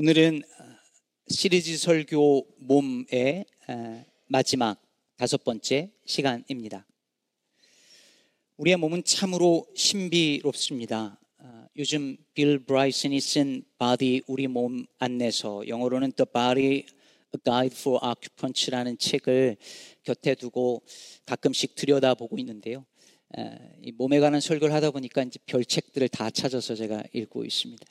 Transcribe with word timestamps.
오늘은 0.00 0.42
시리즈 1.26 1.76
설교 1.76 2.46
몸의 2.58 3.46
마지막 4.28 4.80
다섯 5.16 5.42
번째 5.42 5.90
시간입니다. 6.06 6.86
우리의 8.58 8.76
몸은 8.76 9.02
참으로 9.02 9.66
신비롭습니다. 9.74 11.18
아, 11.38 11.68
요즘 11.76 12.16
빌 12.32 12.60
브라이슨이 12.60 13.18
쓴 13.18 13.64
body 13.76 14.22
우리 14.28 14.46
몸 14.46 14.86
안내서 15.00 15.66
영어로는 15.66 16.12
The 16.12 16.26
Body 16.32 16.74
A 16.74 16.86
Guide 17.42 17.76
for 17.76 17.98
Occupants라는 18.00 18.98
책을 18.98 19.56
곁에 20.04 20.36
두고 20.36 20.80
가끔씩 21.26 21.74
들여다보고 21.74 22.38
있는데요. 22.38 22.86
이 23.82 23.90
몸에 23.90 24.20
관한 24.20 24.40
설교를 24.40 24.72
하다 24.74 24.92
보니까 24.92 25.24
이제 25.24 25.40
별 25.44 25.64
책들을 25.64 26.08
다 26.08 26.30
찾아서 26.30 26.76
제가 26.76 27.02
읽고 27.12 27.44
있습니다. 27.44 27.84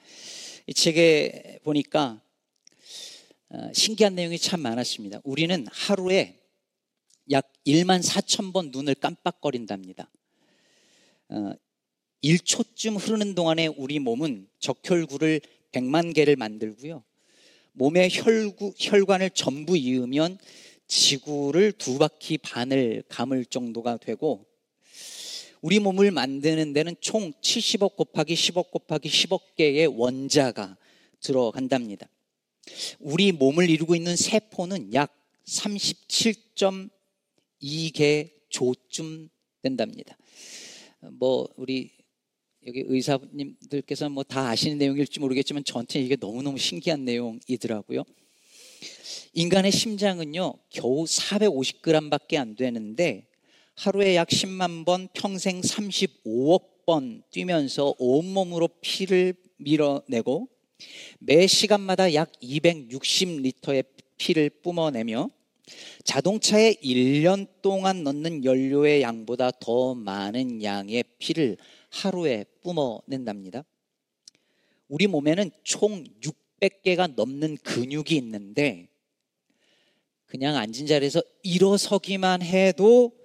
이 0.70 0.74
책에 0.74 1.60
보니까 1.64 2.22
어, 3.48 3.71
신기한 3.74 4.16
내용이 4.16 4.38
참 4.38 4.60
많았습니다. 4.60 5.21
우리는 5.24 5.66
하루에 5.71 6.42
약 7.32 7.50
1만 7.66 8.04
4천 8.04 8.52
번 8.52 8.72
눈을 8.72 8.96
깜빡거린답니다. 8.96 10.11
1초쯤 12.22 12.96
어, 12.96 12.98
흐르는 12.98 13.34
동안에 13.34 13.68
우리 13.68 14.00
몸은 14.00 14.50
적혈구를 14.60 15.39
100만 15.72 16.14
개를 16.14 16.36
만들고요. 16.36 17.02
몸의 17.72 18.10
혈구, 18.11 18.74
혈관을 18.78 19.30
전부 19.30 19.78
이으면 19.78 20.38
지구를 20.88 21.72
두 21.72 21.97
바퀴 21.97 22.38
반을 22.38 23.04
감을 23.08 23.46
정도가 23.46 23.97
되고 23.97 24.46
우리 25.61 25.79
몸을 25.79 26.11
만드는 26.11 26.74
데는 26.74 26.96
총 27.00 27.32
70억 27.34 27.96
곱하기 27.96 28.36
10억 28.36 28.71
곱하기 28.71 29.10
10억 29.10 29.56
개의 29.56 29.88
원자가 29.88 30.78
들어간답니다. 31.20 32.08
우리 33.00 33.31
몸을 33.31 33.70
이루고 33.70 33.95
있는 33.95 34.16
세포는 34.16 34.94
약 34.94 35.13
37.2개 35.45 38.30
조쯤 38.50 39.30
된답니다. 39.61 40.17
뭐 41.13 41.47
우리 41.55 41.91
여기 42.66 42.83
의사님들께서 42.85 44.09
뭐 44.09 44.23
다 44.23 44.50
아시는 44.50 44.78
내용일지 44.78 45.19
모르겠지만 45.19 45.63
저한테 45.63 46.02
이게 46.02 46.17
너무너무 46.19 46.58
신기한 46.58 47.05
내용이더라고요. 47.05 48.03
인간의 49.33 49.72
심장은요 49.72 50.53
겨우 50.69 51.05
450g밖에 51.05 52.38
안 52.38 52.55
되는데 52.55 53.28
하루에 53.78 54.16
약 54.16 54.30
10만 54.30 54.86
번, 54.86 55.08
평생 55.14 55.61
35억 55.61 56.83
번 56.88 57.22
뛰면서 57.30 57.94
온몸으로 58.00 58.69
피를 58.81 59.36
밀어내고 59.58 60.47
매 61.19 61.45
시간마다 61.45 62.11
약 62.16 62.31
260리터의 62.42 63.86
피를 64.17 64.50
뿜어내며 64.50 65.30
자동차에 66.03 66.73
1년 66.84 67.47
동안 67.61 68.03
넣는 68.03 68.45
연료의 68.45 69.03
양보다 69.03 69.52
더 69.59 69.94
많은 69.94 70.64
양의 70.64 71.03
피를 71.19 71.58
하루에 71.91 72.45
뿜어낸답니다. 72.64 73.64
우리 74.88 75.06
몸에는 75.06 75.52
총 75.64 76.03
600개가 76.59 77.14
넘는 77.16 77.58
근육이 77.58 78.16
있는데 78.16 78.88
그냥 80.25 80.56
앉은 80.56 80.88
자리에서 80.88 81.22
일어서기만 81.44 82.41
해도 82.41 83.16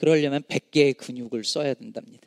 그러려면 0.00 0.42
100개의 0.44 0.96
근육을 0.96 1.44
써야 1.44 1.74
된답니다. 1.74 2.26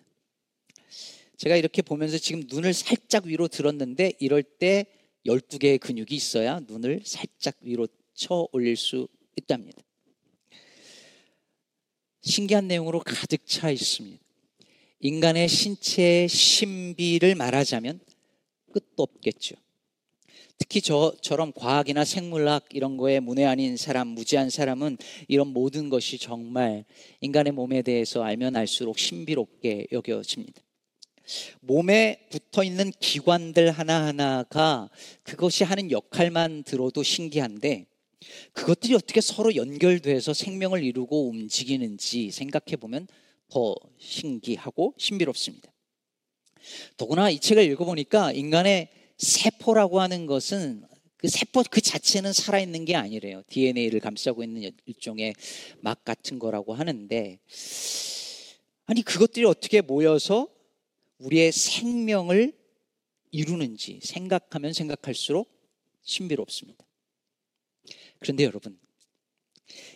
제가 1.37 1.57
이렇게 1.57 1.81
보면서 1.81 2.19
지금 2.19 2.43
눈을 2.47 2.71
살짝 2.71 3.25
위로 3.25 3.47
들었는데 3.47 4.13
이럴 4.19 4.43
때 4.43 4.85
12개의 5.25 5.79
근육이 5.79 6.09
있어야 6.11 6.59
눈을 6.59 7.01
살짝 7.03 7.55
위로 7.61 7.87
쳐 8.13 8.47
올릴 8.51 8.77
수 8.77 9.07
있답니다. 9.35 9.81
신기한 12.21 12.67
내용으로 12.67 12.99
가득 12.99 13.43
차 13.47 13.71
있습니다. 13.71 14.23
인간의 14.99 15.47
신체의 15.47 16.29
신비를 16.29 17.33
말하자면 17.33 18.01
끝도 18.71 19.01
없겠죠. 19.01 19.55
특히 20.57 20.81
저처럼 20.81 21.51
과학이나 21.53 22.05
생물학 22.05 22.65
이런 22.71 22.97
거에 22.97 23.19
문외한인 23.19 23.77
사람, 23.77 24.09
무지한 24.09 24.49
사람은 24.49 24.97
이런 25.27 25.47
모든 25.47 25.89
것이 25.89 26.17
정말 26.17 26.85
인간의 27.21 27.53
몸에 27.53 27.81
대해서 27.81 28.23
알면 28.23 28.55
알수록 28.55 28.97
신비롭게 28.97 29.87
여겨집니다. 29.91 30.61
몸에 31.61 32.27
붙어 32.29 32.63
있는 32.63 32.91
기관들 32.99 33.71
하나하나가 33.71 34.89
그것이 35.23 35.63
하는 35.63 35.89
역할만 35.89 36.63
들어도 36.63 37.01
신기한데 37.01 37.85
그것들이 38.53 38.95
어떻게 38.95 39.21
서로 39.21 39.55
연결돼서 39.55 40.33
생명을 40.33 40.83
이루고 40.83 41.29
움직이는지 41.29 42.31
생각해 42.31 42.77
보면 42.77 43.07
더 43.49 43.75
신기하고 43.99 44.93
신비롭습니다. 44.97 45.71
더구나 46.97 47.29
이 47.29 47.39
책을 47.39 47.63
읽어보니까 47.71 48.31
인간의 48.31 48.89
세포라고 49.23 50.01
하는 50.01 50.25
것은 50.25 50.83
그 51.17 51.29
세포 51.29 51.63
그 51.63 51.79
자체는 51.79 52.33
살아있는 52.33 52.85
게 52.85 52.95
아니래요. 52.95 53.43
DNA를 53.47 54.01
감싸고 54.01 54.43
있는 54.43 54.71
일종의 54.85 55.33
막 55.79 56.03
같은 56.03 56.37
거라고 56.37 56.73
하는데, 56.73 57.39
아니, 58.85 59.01
그것들이 59.01 59.45
어떻게 59.45 59.79
모여서 59.79 60.49
우리의 61.19 61.53
생명을 61.53 62.53
이루는지 63.31 64.01
생각하면 64.03 64.73
생각할수록 64.73 65.49
신비롭습니다. 66.03 66.85
그런데 68.19 68.43
여러분, 68.43 68.77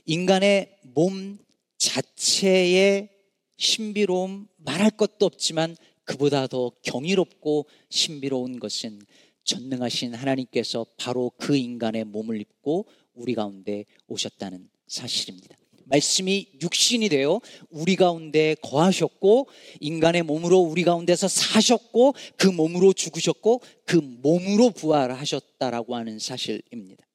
인간의 0.06 0.80
몸 0.84 1.38
자체의 1.78 3.10
신비로움 3.58 4.48
말할 4.58 4.92
것도 4.92 5.26
없지만 5.26 5.76
그보다 6.08 6.48
더 6.48 6.72
경이롭고 6.84 7.68
신비로운 7.90 8.60
것은 8.60 9.02
전능하신 9.44 10.16
하나님께서 10.16 10.86
바로 10.96 11.32
그 11.38 11.56
인간의 11.56 12.06
몸을 12.06 12.40
입고 12.42 12.88
우리 13.14 13.36
가운데 13.36 13.86
오셨다는 14.08 14.70
사실입니다. 14.88 15.56
말씀이 15.84 16.48
육신이 16.62 17.10
되어 17.10 17.40
우리 17.70 17.96
가운데 17.96 18.56
거하셨고 18.62 19.48
인간의 19.80 20.24
몸으로 20.24 20.60
우리 20.60 20.84
가운데서 20.84 21.28
사셨고 21.28 22.14
그 22.38 22.48
몸으로 22.48 22.94
죽으셨고 22.94 23.62
그 23.86 23.98
몸으로 23.98 24.72
부활하셨다라고 24.72 25.96
하는 25.96 26.20
사실입니다. 26.20 27.06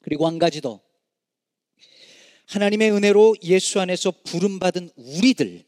그리고 0.00 0.26
한 0.26 0.38
가지 0.38 0.60
더 0.60 0.80
하나님의 2.46 2.92
은혜로 2.92 3.36
예수 3.42 3.80
안에서 3.80 4.12
부름 4.24 4.58
받은 4.58 4.90
우리들 4.96 5.64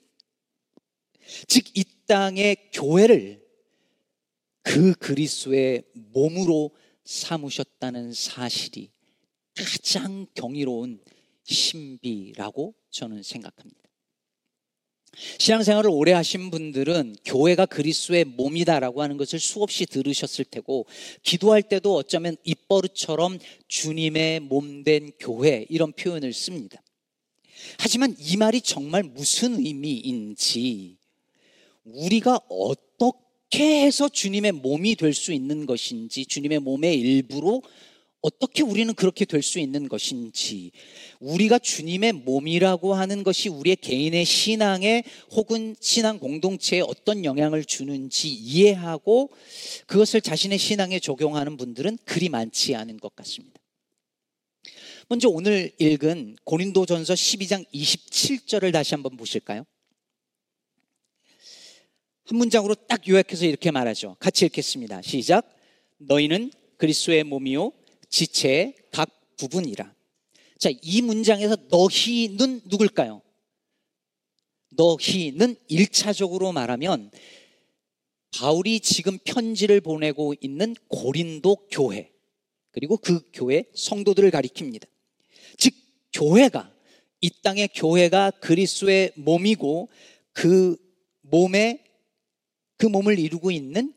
즉 1.47 1.71
이 1.77 1.85
땅의 2.11 2.71
교회를 2.73 3.41
그 4.63 4.95
그리스도의 4.95 5.85
몸으로 5.95 6.73
삼으셨다는 7.05 8.13
사실이 8.13 8.91
가장 9.55 10.27
경이로운 10.35 11.01
신비라고 11.45 12.75
저는 12.91 13.23
생각합니다. 13.23 13.79
신앙생활을 15.39 15.89
오래 15.89 16.11
하신 16.11 16.51
분들은 16.51 17.15
교회가 17.25 17.67
그리스도의 17.67 18.25
몸이다라고 18.25 19.03
하는 19.03 19.17
것을 19.17 19.39
수없이 19.39 19.87
들으셨을 19.87 20.47
테고 20.47 20.87
기도할 21.23 21.63
때도 21.63 21.95
어쩌면 21.95 22.37
입버릇처럼 22.43 23.39
주님의 23.69 24.41
몸된 24.41 25.13
교회 25.21 25.65
이런 25.69 25.93
표현을 25.93 26.33
씁니다. 26.33 26.83
하지만 27.79 28.17
이 28.19 28.37
말이 28.37 28.61
정말 28.61 29.05
무슨 29.05 29.65
의미인지 29.65 30.99
우리가 31.85 32.41
어떻게 32.49 33.85
해서 33.85 34.09
주님의 34.09 34.53
몸이 34.53 34.97
될 34.97 35.13
수 35.15 35.33
있는 35.33 35.67
것인지 35.67 36.27
주님의 36.27 36.61
몸의 36.61 36.99
일부로 36.99 37.63
어떻게 38.23 38.63
우리는 38.63 38.93
그렇게 38.95 39.25
될 39.25 39.43
수 39.43 39.59
있는 39.59 39.89
것인지, 39.89 40.73
우리가 41.21 41.59
주님의 41.59 42.13
몸이라고 42.13 42.93
하는 42.95 43.23
것이 43.23 43.49
우리의 43.49 43.77
개인의 43.77 44.27
신앙에 44.27 45.05
혹은 45.31 45.75
신앙 45.81 46.19
공동체에 46.19 46.81
어떤 46.81 47.25
영향을 47.25 47.65
주는지 47.65 48.29
이해하고 48.29 49.31
그것을 49.87 50.21
자신의 50.21 50.59
신앙에 50.59 50.99
적용하는 51.01 51.57
분들은 51.57 51.99
그리 52.05 52.29
많지 52.29 52.75
않은 52.75 52.99
것 52.99 53.17
같습니다. 53.17 53.59
먼저 55.09 55.29
오늘 55.29 55.73
읽은 55.79 56.37
고린도전서 56.45 57.15
12장 57.15 57.65
27절을 57.73 58.73
다시 58.73 58.95
한번 58.95 59.17
보실까요? 59.17 59.65
한 62.31 62.39
문장으로 62.39 62.77
딱 62.77 63.09
요약해서 63.09 63.45
이렇게 63.45 63.73
말하죠. 63.73 64.17
같이 64.21 64.47
읽겠습니다. 64.47 65.03
시작. 65.03 65.53
너희는 65.99 66.53
그리스도의 66.77 67.25
몸이요 67.25 67.73
지체의 68.09 68.77
각 68.93 69.11
부분이라. 69.37 69.93
자, 70.61 70.71
이 70.81 71.03
문장에서 71.03 71.57
너희는 71.69 72.61
누굴까요? 72.67 73.21
너희는 74.69 75.57
일차적으로 75.67 76.53
말하면 76.53 77.11
바울이 78.31 78.79
지금 78.79 79.19
편지를 79.25 79.81
보내고 79.81 80.35
있는 80.41 80.77
고린도 80.87 81.67
교회 81.73 82.13
그리고 82.71 82.97
그 82.97 83.29
교회 83.33 83.65
성도들을 83.75 84.31
가리킵니다. 84.31 84.87
즉 85.59 85.75
교회가 86.13 86.73
이 87.23 87.31
땅의 87.43 87.71
교회가 87.75 88.31
그리스도의 88.31 89.15
몸이고 89.17 89.89
그 90.33 90.77
몸에 91.23 91.90
그 92.81 92.87
몸을 92.87 93.19
이루고 93.19 93.51
있는 93.51 93.93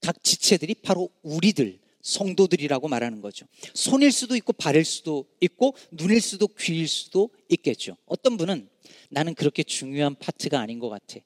각 0.00 0.24
지체들이 0.24 0.74
바로 0.82 1.10
우리들 1.22 1.78
성도들이라고 2.02 2.88
말하는 2.88 3.20
거죠. 3.20 3.46
손일 3.72 4.10
수도 4.10 4.34
있고 4.34 4.52
발일 4.52 4.84
수도 4.84 5.26
있고 5.40 5.76
눈일 5.92 6.20
수도 6.20 6.48
귀일 6.58 6.88
수도 6.88 7.30
있겠죠. 7.48 7.96
어떤 8.06 8.36
분은 8.36 8.68
나는 9.10 9.34
그렇게 9.34 9.62
중요한 9.62 10.16
파트가 10.16 10.58
아닌 10.58 10.80
것 10.80 10.88
같아. 10.88 11.20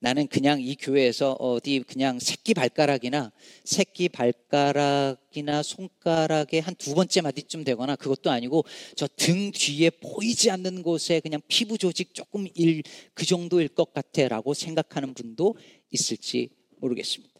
나는 0.00 0.26
그냥 0.26 0.60
이 0.60 0.74
교회에서 0.74 1.34
어디 1.34 1.78
그냥 1.86 2.18
새끼 2.18 2.54
발가락이나 2.54 3.30
새끼 3.64 4.08
발가락이나 4.08 5.62
손가락에 5.62 6.58
한두 6.58 6.94
번째 6.96 7.20
마디쯤 7.20 7.62
되거나 7.62 7.94
그것도 7.94 8.28
아니고 8.32 8.64
저 8.96 9.06
등 9.06 9.52
뒤에 9.52 9.90
보이지 9.90 10.50
않는 10.50 10.82
곳에 10.82 11.20
그냥 11.20 11.40
피부 11.48 11.78
조직 11.78 12.12
조금 12.12 12.48
일 12.54 12.82
그 13.14 13.24
정도일 13.24 13.68
것 13.68 13.94
같아 13.94 14.26
라고 14.26 14.52
생각하는 14.52 15.14
분도 15.14 15.54
있을지 15.92 16.50
모르겠습니다. 16.78 17.32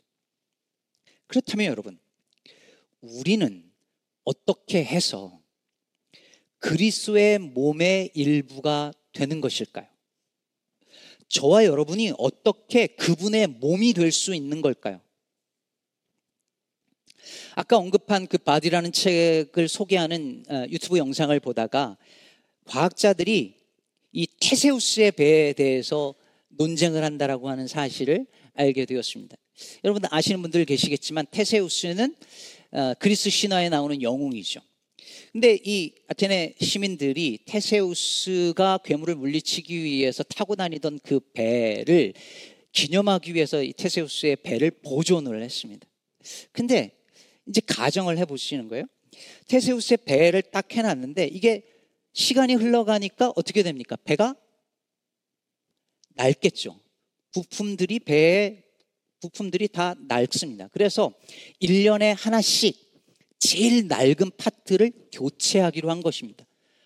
그렇다면 1.26 1.66
여러분 1.66 1.99
우리는 3.00 3.70
어떻게 4.25 4.84
해서 4.84 5.40
그리스도의 6.58 7.38
몸의 7.40 8.12
일부가 8.14 8.93
되는 9.12 9.40
것일까요? 9.40 9.88
저와 11.28 11.64
여러분이 11.64 12.12
어떻게 12.19 12.87
그분의 12.87 13.46
몸이 13.49 13.94
될 13.94 14.12
수 14.12 14.34
있는 14.34 14.60
걸까요? 14.60 15.00
아까 17.54 17.78
언급한 17.78 18.26
그 18.26 18.38
body라는 18.38 18.93
책을 18.93 19.69
소개하는 19.69 20.44
어, 20.49 20.66
유튜브 20.69 20.99
영상을 20.99 21.38
보다가 21.40 21.96
과학자들이 22.66 23.56
이 24.12 24.26
테세우스의 24.40 25.12
배에 25.12 25.52
대해서 25.54 26.14
논쟁을 26.49 27.02
한다라고 27.02 27.49
하는 27.49 27.66
사실을 27.66 28.26
알게 28.54 28.84
되었습니다. 28.84 29.37
여러분 29.84 30.02
아시는 30.10 30.43
분들 30.43 30.64
계시겠지만 30.64 31.26
테세우스는 31.31 32.14
어, 32.72 32.94
그리스 32.99 33.31
신화에 33.31 33.69
나오는 33.69 34.00
영웅이죠. 34.00 34.60
근데 35.32 35.58
이 35.64 35.94
아테네 36.08 36.54
시민들이 36.60 37.38
테세우스가 37.46 38.78
괴물을 38.84 39.14
물리치기 39.16 39.82
위해서 39.82 40.22
타고 40.22 40.56
다니던 40.56 41.00
그 41.02 41.20
배를 41.32 42.14
기념하기 42.72 43.34
위해서 43.34 43.62
이 43.62 43.72
테세우스의 43.72 44.37
배를 44.37 44.70
보존을 44.70 45.43
했습니다. 45.43 45.87
근데 46.52 46.93
이제 47.46 47.60
가정을 47.66 48.19
해 48.19 48.25
보시는 48.25 48.69
거예요. 48.69 48.84
테세우스의 49.49 49.99
배를 50.04 50.43
딱 50.43 50.75
해놨는데 50.75 51.26
이게 51.26 51.62
시간이 52.14 52.54
흘러가니까 52.54 53.32
어떻게 53.37 53.62
됩니까? 53.62 53.96
배가 54.04 54.34
낡겠죠. 56.14 56.78
부품들이 57.32 58.00
배에 58.00 58.62
부품들이 59.20 59.69
다 59.69 59.94
낡습니다. 60.08 60.69
그래서 60.73 61.12
1년에 61.61 62.14
하나씩 62.19 62.76
제일 63.38 63.87
낡은 63.88 64.32
파트를 64.37 64.93
교체하기로 65.12 65.90
한 65.90 66.02
것입니다. 66.02 66.44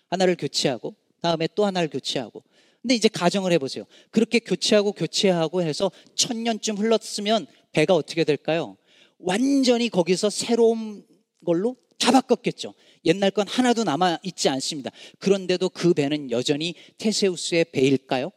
하나를 0.09 0.35
교체하고 0.35 0.95
다음에 1.21 1.47
또 1.55 1.65
하나를 1.65 1.89
교체하고 1.89 2.43
근데 2.81 2.95
이제 2.95 3.09
가정을 3.09 3.51
해보세요. 3.51 3.85
그렇게 4.11 4.39
교체하고 4.39 4.93
교체하고 4.93 5.61
해서 5.61 5.91
천 6.15 6.43
년쯤 6.43 6.77
흘렀으면 6.77 7.47
배가 7.73 7.95
어떻게 7.95 8.23
될까요? 8.23 8.77
완전히 9.19 9.89
거기서 9.89 10.29
새로운 10.29 11.05
걸로 11.45 11.75
다 11.97 12.11
바꿨겠죠. 12.11 12.73
옛날 13.05 13.31
건 13.31 13.47
하나도 13.47 13.83
남아 13.83 14.19
있지 14.23 14.47
않습니다. 14.49 14.91
그런데도 15.19 15.69
그 15.69 15.93
배는 15.93 16.31
여전히 16.31 16.75
테세우스의 16.97 17.65
배일까요? 17.71 18.31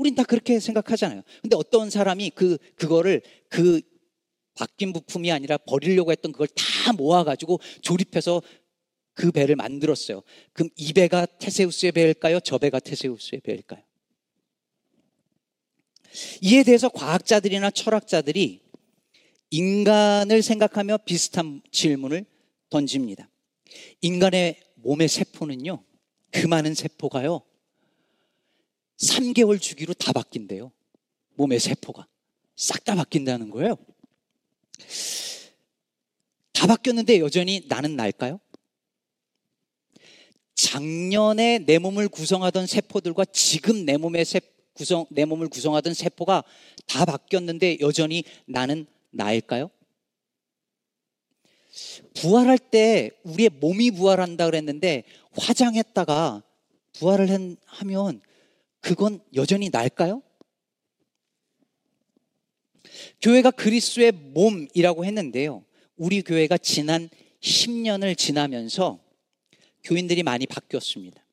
우린 0.00 0.14
다 0.14 0.22
그렇게 0.24 0.58
생각하잖아요. 0.60 1.20
근데 1.42 1.56
어떤 1.56 1.90
사람이 1.90 2.30
그, 2.30 2.56
그거를 2.74 3.20
그 3.50 3.82
바뀐 4.54 4.94
부품이 4.94 5.30
아니라 5.30 5.58
버리려고 5.58 6.10
했던 6.10 6.32
그걸 6.32 6.48
다 6.48 6.94
모아가지고 6.94 7.60
조립해서 7.82 8.40
그 9.12 9.30
배를 9.30 9.56
만들었어요. 9.56 10.22
그럼 10.54 10.70
이 10.76 10.94
배가 10.94 11.26
테세우스의 11.26 11.92
배일까요? 11.92 12.40
저 12.40 12.56
배가 12.56 12.80
테세우스의 12.80 13.42
배일까요? 13.42 13.82
이에 16.40 16.62
대해서 16.62 16.88
과학자들이나 16.88 17.70
철학자들이 17.70 18.62
인간을 19.50 20.40
생각하며 20.40 21.00
비슷한 21.04 21.60
질문을 21.72 22.24
던집니다. 22.70 23.28
인간의 24.00 24.62
몸의 24.76 25.08
세포는요, 25.08 25.84
그 26.30 26.46
많은 26.46 26.72
세포가요, 26.72 27.42
3개월 29.00 29.60
주기로 29.60 29.94
다 29.94 30.12
바뀐대요. 30.12 30.72
몸의 31.34 31.58
세포가. 31.58 32.06
싹 32.56 32.84
다 32.84 32.94
바뀐다는 32.94 33.50
거예요. 33.50 33.76
다 36.52 36.66
바뀌었는데 36.66 37.20
여전히 37.20 37.64
나는 37.68 37.96
날까요? 37.96 38.38
작년에 40.54 41.60
내 41.60 41.78
몸을 41.78 42.08
구성하던 42.08 42.66
세포들과 42.66 43.24
지금 43.26 43.86
내 43.86 43.96
몸의 43.96 44.26
세, 44.26 44.40
구성, 44.74 45.06
내 45.08 45.24
몸을 45.24 45.48
구성하던 45.48 45.94
세포가 45.94 46.44
다 46.86 47.04
바뀌었는데 47.06 47.78
여전히 47.80 48.24
나는 48.44 48.86
나일까요? 49.10 49.70
부활할 52.14 52.58
때 52.58 53.10
우리의 53.22 53.48
몸이 53.60 53.92
부활한다 53.92 54.44
그랬는데 54.44 55.04
화장했다가 55.38 56.42
부활을 56.92 57.56
하면 57.64 58.20
그건 58.80 59.20
여전히 59.34 59.68
날까요? 59.70 60.22
교회가 63.20 63.50
그리스도의 63.50 64.12
몸이라고 64.12 65.04
했는데요. 65.04 65.64
우리 65.96 66.22
교회가 66.22 66.58
지난 66.58 67.08
10년을 67.40 68.16
지나면서 68.16 68.98
교인들이 69.84 70.22
많이 70.22 70.46
바뀌었습니다. 70.46 71.24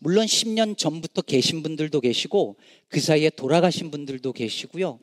물론 0.00 0.26
10년 0.26 0.76
전부터 0.76 1.22
계신 1.22 1.62
분들도 1.62 2.00
계시고 2.00 2.56
그 2.88 3.00
사이에 3.00 3.30
돌아가신 3.30 3.90
분들도 3.90 4.32
계시고요. 4.32 4.98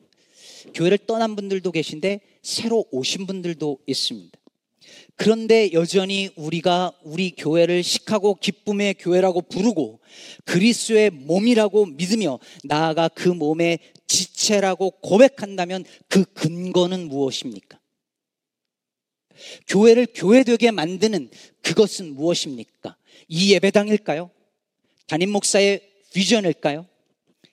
교회를 0.74 0.98
떠난 1.06 1.36
분들도 1.36 1.70
계신데 1.70 2.20
새로 2.42 2.84
오신 2.90 3.26
분들도 3.26 3.78
있습니다. 3.86 4.38
그런데 5.16 5.72
여전히 5.72 6.30
우리가 6.36 6.92
우리 7.02 7.32
교회를 7.32 7.82
시카고 7.82 8.36
기쁨의 8.36 8.94
교회라고 8.94 9.42
부르고 9.42 10.00
그리스도의 10.44 11.10
몸이라고 11.10 11.86
믿으며 11.86 12.38
나아가 12.64 13.08
그 13.08 13.28
몸의 13.28 13.78
지체라고 14.06 14.90
고백한다면 14.90 15.84
그 16.08 16.24
근거는 16.24 17.08
무엇입니까? 17.08 17.78
교회를 19.66 20.06
교회되게 20.14 20.70
만드는 20.70 21.30
그것은 21.62 22.14
무엇입니까? 22.14 22.96
이 23.28 23.52
예배당일까요? 23.52 24.30
담임 25.06 25.30
목사의 25.30 25.80
비전일까요? 26.12 26.86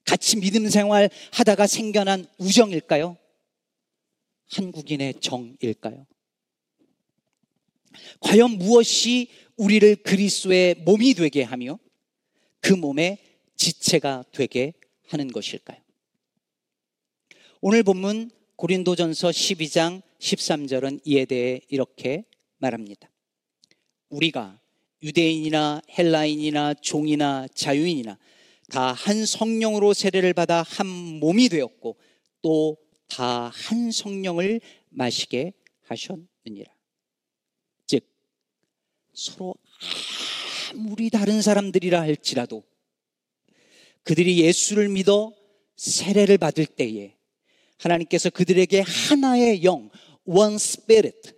같이 0.05 0.37
믿음 0.37 0.69
생활 0.69 1.09
하다가 1.31 1.67
생겨난 1.67 2.27
우정일까요? 2.37 3.17
한국인의 4.51 5.15
정일까요? 5.19 6.05
과연 8.19 8.57
무엇이 8.57 9.29
우리를 9.57 9.95
그리스도의 9.97 10.75
몸이 10.85 11.13
되게 11.13 11.43
하며 11.43 11.79
그 12.59 12.73
몸의 12.73 13.17
지체가 13.55 14.25
되게 14.31 14.73
하는 15.07 15.27
것일까요? 15.31 15.79
오늘 17.61 17.83
본문 17.83 18.31
고린도전서 18.55 19.29
12장 19.29 20.01
13절은 20.19 21.01
이에 21.05 21.25
대해 21.25 21.61
이렇게 21.69 22.23
말합니다. 22.57 23.09
우리가 24.09 24.59
유대인이나 25.03 25.81
헬라인이나 25.97 26.73
종이나 26.75 27.47
자유인이나 27.53 28.17
다 28.69 28.93
한 28.93 29.25
성령으로 29.25 29.93
세례를 29.93 30.33
받아 30.33 30.63
한 30.63 30.87
몸이 30.87 31.49
되었고 31.49 31.97
또 32.41 32.77
다 33.07 33.51
한 33.53 33.91
성령을 33.91 34.61
마시게 34.89 35.53
하셨느니라. 35.83 36.74
서로 39.15 39.55
아무리 40.71 41.09
다른 41.09 41.41
사람들이라 41.41 42.01
할지라도 42.01 42.63
그들이 44.03 44.41
예수를 44.41 44.89
믿어 44.89 45.33
세례를 45.77 46.37
받을 46.37 46.65
때에 46.65 47.15
하나님께서 47.77 48.29
그들에게 48.29 48.81
하나의 48.81 49.63
영, 49.63 49.89
one 50.25 50.55
spirit, 50.55 51.33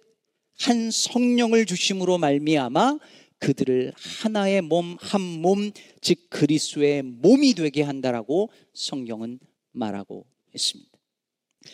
한 0.59 0.91
성령을 0.91 1.65
주심으로 1.65 2.17
말미암아 2.17 2.97
그들을 3.39 3.93
하나의 3.95 4.61
몸, 4.61 4.97
한 4.99 5.21
몸, 5.21 5.71
즉 6.01 6.29
그리스도의 6.29 7.03
몸이 7.03 7.53
되게 7.53 7.83
한다라고 7.83 8.49
성경은 8.73 9.39
말하고 9.71 10.25
있습니다. 10.53 10.91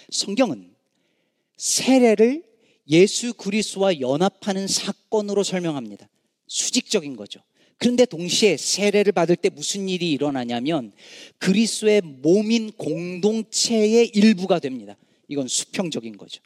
성경은 0.10 0.76
세례를 1.56 2.44
예수 2.90 3.34
그리스도와 3.34 4.00
연합하는 4.00 4.68
사건으로 4.68 5.44
설명합니다. 5.44 6.08
수직적인 6.48 7.16
거죠. 7.16 7.42
그런데 7.78 8.06
동시에 8.06 8.58
세례를 8.58 9.12
받을 9.12 9.36
때 9.36 9.50
무슨 9.50 9.90
일이 9.90 10.12
일어나냐면 10.12 10.94
그리스도의 11.40 12.02
몸인 12.02 12.72
공동체의 12.74 14.12
일부가 14.14 14.60
됩니다. 14.60 14.96
이건 15.28 15.48
수평적인 15.48 16.18
거죠. 16.18 16.42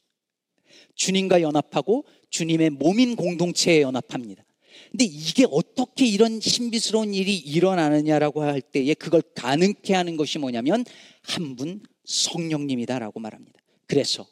주님과 0.96 1.42
연합하고 1.42 2.06
주님의 2.30 2.72
몸인 2.72 3.16
공동체에 3.16 3.82
연합합니다. 3.82 4.44
근데 4.92 5.06
이게 5.06 5.46
어떻게 5.50 6.06
이런 6.06 6.40
신비스러운 6.40 7.14
일이 7.14 7.36
일어나느냐라고 7.36 8.42
할 8.42 8.62
때에 8.62 8.94
그걸 8.94 9.22
가능케 9.22 9.94
하는 9.94 10.18
것이 10.18 10.40
뭐냐면 10.40 10.86
한 11.22 11.56
분 11.56 11.82
성령님이다라고 12.08 13.20
말합니다. 13.20 13.60
그래서 13.86 14.26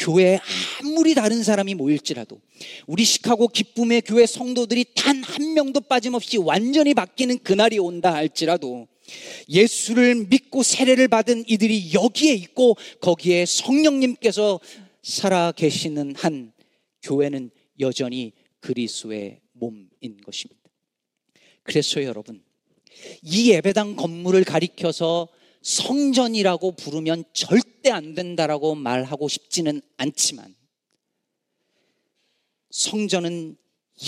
교회에 0.00 0.40
아무리 0.82 1.14
다른 1.14 1.42
사람이 1.42 1.74
모일지라도 1.74 2.40
우리 2.86 3.04
시카고 3.04 3.48
기쁨의 3.48 4.02
교회 4.02 4.26
성도들이 4.26 4.86
단 4.94 5.20
한 5.30 5.54
명도 5.54 5.80
빠짐없이 5.80 6.38
완전히 6.38 6.92
바뀌는 6.92 7.38
그날이 7.38 7.78
온다 7.78 8.12
할지라도 8.12 8.88
예수를 9.48 10.26
믿고 10.26 10.62
세례를 10.62 11.08
받은 11.08 11.44
이들이 11.48 11.94
여기에 11.94 12.34
있고 12.34 12.76
거기에 13.00 13.46
성령님께서 13.46 14.60
살아 15.02 15.52
계시는 15.52 16.14
한 16.16 16.52
교회는 17.02 17.50
여전히 17.80 18.32
그리스도의 18.60 19.40
몸인 19.52 20.20
것입니다. 20.24 20.60
그래서 21.62 22.02
여러분, 22.04 22.42
이 23.22 23.50
예배당 23.50 23.96
건물을 23.96 24.44
가리켜서 24.44 25.28
성전이라고 25.62 26.72
부르면 26.72 27.24
절대 27.32 27.90
안 27.90 28.14
된다라고 28.14 28.74
말하고 28.74 29.28
싶지는 29.28 29.80
않지만 29.96 30.54
성전은 32.70 33.56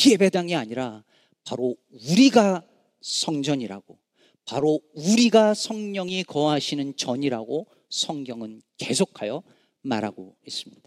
예배당이 0.07 0.55
아니라 0.55 1.05
바로 1.45 1.77
우리가 1.91 2.67
성전이라고 3.01 3.99
바로 4.45 4.81
우리가 4.95 5.55
성령이 5.55 6.25
거하시는 6.25 6.97
전이라고 6.97 7.67
성경은 7.91 8.63
계속하여 8.79 9.43
말하고 9.83 10.37
있습니다. 10.47 10.83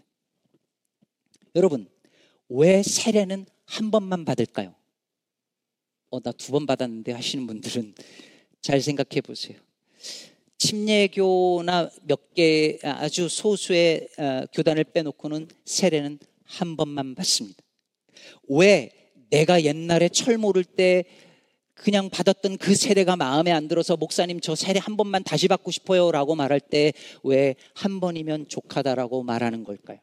여러분, 1.54 1.88
왜 2.48 2.82
세례는 2.82 3.46
한 3.64 3.90
번만 3.90 4.24
받을까요? 4.24 4.74
어, 6.10 6.20
나 6.20 6.32
두 6.32 6.52
번 6.52 6.66
받았는데 6.66 7.12
하시는 7.12 7.46
분들은 7.46 7.94
잘 8.60 8.80
생각해 8.80 9.20
보세요. 9.22 9.58
침례교나 10.58 11.90
몇 12.02 12.20
개 12.34 12.78
아주 12.82 13.28
소수의 13.28 14.08
어, 14.18 14.44
교단을 14.52 14.84
빼놓고는 14.84 15.48
세례는 15.64 16.18
한 16.44 16.76
번만 16.76 17.14
받습니다. 17.14 17.62
왜 18.48 18.90
내가 19.30 19.62
옛날에 19.62 20.08
철 20.08 20.36
모를 20.38 20.64
때 20.64 21.04
그냥 21.74 22.08
받았던 22.10 22.58
그 22.58 22.74
세례가 22.74 23.16
마음에 23.16 23.50
안 23.52 23.68
들어서 23.68 23.96
목사님 23.96 24.40
저 24.40 24.54
세례 24.54 24.78
한 24.80 24.96
번만 24.96 25.22
다시 25.24 25.48
받고 25.48 25.70
싶어요 25.70 26.10
라고 26.10 26.34
말할 26.34 26.60
때 26.60 26.92
왜 27.24 27.54
한 27.74 28.00
번이면 28.00 28.48
족하다라고 28.48 29.22
말하는 29.22 29.64
걸까요? 29.64 29.98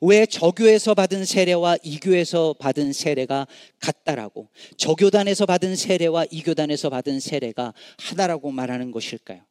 왜 0.00 0.26
저교에서 0.26 0.94
받은 0.94 1.24
세례와 1.24 1.78
이 1.82 1.98
교에서 1.98 2.54
받은 2.58 2.92
세례가 2.92 3.46
같다라고 3.80 4.48
저교단에서 4.76 5.46
받은 5.46 5.76
세례와 5.76 6.26
이 6.30 6.42
교단에서 6.42 6.90
받은 6.90 7.20
세례가 7.20 7.74
하나라고 7.98 8.50
말하는 8.50 8.90
것일까요? 8.90 9.42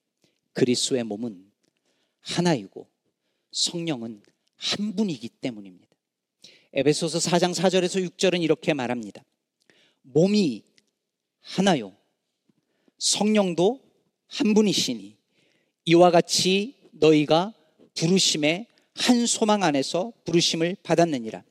그리스도의 0.54 1.04
몸은 1.04 1.52
하나이고 2.22 2.88
성령은 3.52 4.22
한 4.56 4.96
분이기 4.96 5.28
때문입니다. 5.30 5.88
에베소서 6.74 7.20
4장 7.20 7.54
4절에서 7.54 8.08
6절은 8.10 8.42
이렇게 8.42 8.74
말합니다. 8.74 9.24
몸이 10.04 10.64
하나요. 11.42 11.96
성령도 12.98 13.82
한 14.28 14.54
분이시니 14.54 15.16
이와 15.86 16.12
같이 16.12 16.76
너희가 16.92 17.54
부르심에 17.94 18.68
한 18.96 19.26
소망 19.26 19.64
안에서 19.64 20.14
부르심을 20.26 20.78
받았느니라. 20.84 21.44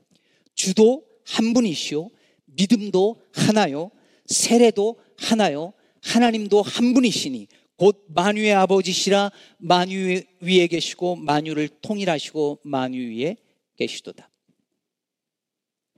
주도 0.55 1.05
한 1.27 1.53
분이시요. 1.53 2.11
믿음도 2.45 3.21
하나요. 3.33 3.91
세례도 4.27 4.99
하나요. 5.19 5.73
하나님도 6.03 6.63
한 6.63 6.95
분이시니 6.95 7.49
곧 7.77 8.05
만유의 8.09 8.53
아버지시라 8.55 9.31
만유 9.59 10.23
위에 10.41 10.67
계시고 10.67 11.17
만유를 11.17 11.69
통일하시고 11.81 12.61
만유 12.63 13.17
위에 13.17 13.37
계시도다. 13.77 14.31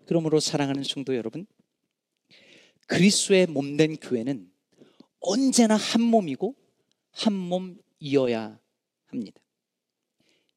그러므로 0.06 0.40
사랑하는 0.40 0.84
성도 0.84 1.16
여러분, 1.16 1.46
그리스도의 2.86 3.46
몸된 3.46 3.96
교회는 3.96 4.50
언제나 5.20 5.76
한 5.76 6.02
몸이고 6.02 6.54
한 7.10 7.32
몸이어야 7.32 8.58
합니다. 9.06 9.40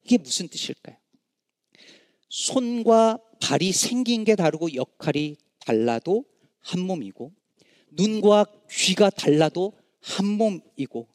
이게 0.08 0.18
무슨 0.18 0.48
뜻일까요? 0.48 0.96
손과 2.30 3.18
발이 3.40 3.72
생긴 3.72 4.24
게 4.24 4.36
다르고 4.36 4.74
역할이 4.74 5.36
달라도 5.60 6.24
한 6.60 6.80
몸이고 6.80 7.32
눈과 7.92 8.46
귀가 8.70 9.10
달라도 9.10 9.72
한 10.00 10.26
몸이고 10.26 11.08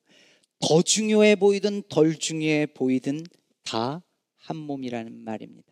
더 0.60 0.82
중요해 0.82 1.36
보이든 1.36 1.84
덜 1.90 2.18
중요해 2.18 2.68
보이든 2.68 3.24
다 3.64 4.04
한 4.44 4.58
몸이라는 4.58 5.24
말입니다. 5.24 5.72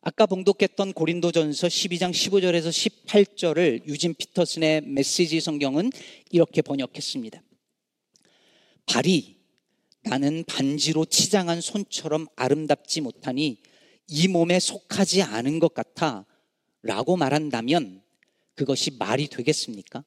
아까 0.00 0.26
봉독했던 0.26 0.92
고린도전서 0.92 1.66
12장 1.66 2.12
15절에서 2.12 2.68
18절을 2.68 3.86
유진 3.86 4.14
피터슨의 4.14 4.82
메시지 4.82 5.40
성경은 5.40 5.90
이렇게 6.30 6.62
번역했습니다. 6.62 7.42
발이 8.86 9.37
나는 10.02 10.44
반지로 10.44 11.04
치장한 11.04 11.60
손처럼 11.60 12.26
아름답지 12.36 13.00
못하니 13.00 13.60
이 14.06 14.28
몸에 14.28 14.58
속하지 14.58 15.22
않은 15.22 15.58
것 15.58 15.74
같아 15.74 16.26
라고 16.82 17.16
말한다면 17.16 18.02
그것이 18.54 18.92
말이 18.98 19.28
되겠습니까? 19.28 20.04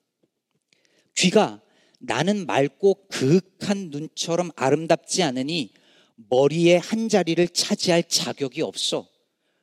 귀가 1.16 1.62
나는 2.00 2.46
맑고 2.46 3.08
그윽한 3.08 3.90
눈처럼 3.92 4.52
아름답지 4.56 5.22
않으니 5.24 5.74
머리에 6.16 6.78
한 6.78 7.10
자리를 7.10 7.48
차지할 7.50 8.08
자격이 8.08 8.62
없어 8.62 9.08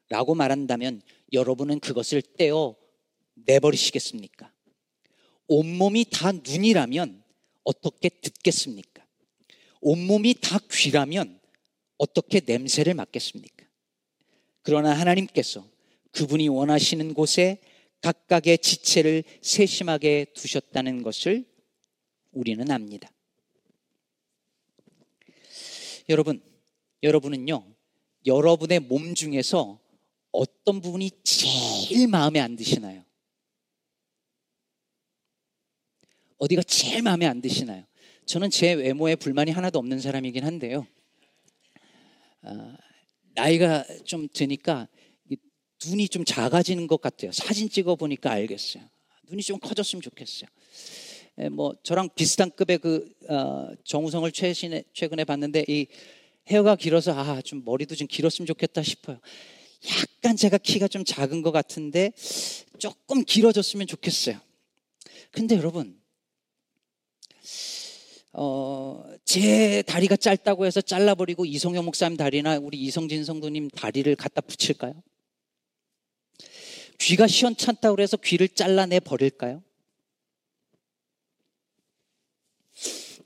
라고 0.09 0.35
말한다면 0.35 1.03
여러분은 1.33 1.81
그것을 1.81 2.23
떼어 2.23 2.77
내버리시겠습니까? 3.35 4.53
온몸이 5.49 6.07
다 6.11 6.33
눈이라면 6.33 7.23
어떻게 7.65 8.09
듣겠습니까? 8.09 8.98
온몸이 9.81 10.35
다 10.41 10.59
귀라면 10.71 11.41
어떻게 11.97 12.41
냄새를 12.45 12.95
맡겠습니까? 12.95 13.67
그러나 14.63 14.99
하나님께서 14.99 15.67
그분이 16.13 16.49
원하시는 16.49 17.15
곳에 17.15 17.61
각각의 18.01 18.59
지체를 18.59 19.25
세심하게 19.43 20.27
두셨다는 20.35 21.03
것을 21.03 21.45
우리는 22.33 22.71
압니다. 22.71 23.11
여러분, 26.09 26.43
여러분은요, 27.03 27.65
여러분의 28.27 28.81
몸 28.81 29.15
중에서 29.15 29.81
어떤 30.31 30.81
부분이 30.81 31.11
제일 31.25 32.09
마음에 32.09 32.41
안 32.41 32.57
드시나요? 32.57 33.05
어디가 36.39 36.63
제일 36.63 37.03
마음에 37.03 37.27
안 37.27 37.41
드시나요? 37.41 37.88
저는 38.29 38.51
제 38.51 38.75
외모에 38.75 39.17
불만이 39.17 39.53
하나도 39.53 39.79
없는 39.79 40.01
사람이긴 40.01 40.45
한데요. 40.45 40.87
어, 42.43 42.75
나이가 43.35 43.87
좀 44.05 44.29
드니까 44.31 44.87
눈이 45.87 46.11
좀 46.11 46.27
작아지는 46.27 46.89
것 46.89 47.01
같아요. 47.01 47.33
사진 47.33 47.71
찍어 47.71 47.97
보니까 47.97 48.31
알겠어요. 48.31 48.85
눈이 49.31 49.41
좀 49.43 49.59
커졌으면 49.59 50.03
좋겠어요. 50.03 50.47
에, 51.39 51.49
뭐 51.49 51.75
저랑 51.83 52.11
비슷한 52.15 52.51
급의 52.51 52.79
그 52.79 53.11
어, 53.31 53.71
정우성을 53.85 54.31
최신에, 54.31 54.85
최근에 54.93 55.25
봤는데 55.25 55.65
이 55.67 55.87
헤어가 56.49 56.77
길어서 56.77 57.13
아 57.19 57.41
좀 57.41 57.65
머리도 57.65 57.95
좀 57.95 58.07
길었으면 58.07 58.47
좋겠다 58.47 58.83
싶어요. 58.83 59.21
약간 59.89 60.37
제가 60.37 60.59
키가 60.59 60.89
좀 60.89 61.03
작은 61.03 61.41
것 61.41 61.51
같은데 61.51 62.13
조금 62.79 63.25
길어졌으면 63.25 63.87
좋겠어요. 63.87 64.39
근데 65.31 65.57
여러분, 65.57 65.98
어, 68.33 69.05
제 69.25 69.83
다리가 69.83 70.17
짧다고 70.17 70.67
해서 70.67 70.81
잘라버리고 70.81 71.45
이성영 71.45 71.85
목사님 71.85 72.17
다리나 72.17 72.59
우리 72.59 72.79
이성진 72.79 73.25
성도님 73.25 73.71
다리를 73.71 74.15
갖다 74.17 74.41
붙일까요? 74.41 75.03
귀가 76.99 77.27
시원찮다고 77.27 78.01
해서 78.03 78.17
귀를 78.17 78.49
잘라내 78.49 79.01
버릴까요? 79.01 79.63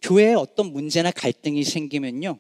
교회에 0.02 0.35
어떤 0.35 0.73
문제나 0.73 1.11
갈등이 1.11 1.64
생기면요. 1.64 2.38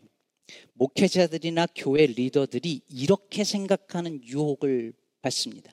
목회자들이나 0.74 1.66
교회 1.74 2.06
리더들이 2.06 2.82
이렇게 2.88 3.44
생각하는 3.44 4.22
유혹을 4.24 4.92
받습니다. 5.22 5.72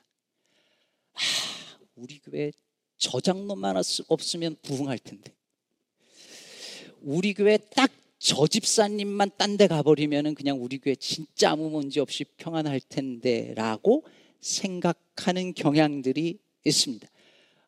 아, 1.12 1.20
우리 1.96 2.20
교회 2.20 2.52
저장로만 2.96 3.76
없으면 4.08 4.56
부흥할 4.62 4.98
텐데. 4.98 5.34
우리 7.02 7.34
교회 7.34 7.56
딱 7.56 7.90
저 8.22 8.46
집사님만 8.46 9.30
딴 9.38 9.56
데 9.56 9.66
가버리면 9.66 10.34
그냥 10.34 10.62
우리 10.62 10.78
교회 10.78 10.94
진짜 10.94 11.52
아무 11.52 11.70
문제 11.70 12.00
없이 12.00 12.24
평안할 12.36 12.78
텐데 12.80 13.54
라고 13.54 14.04
생각하는 14.40 15.54
경향들이 15.54 16.38
있습니다. 16.62 17.08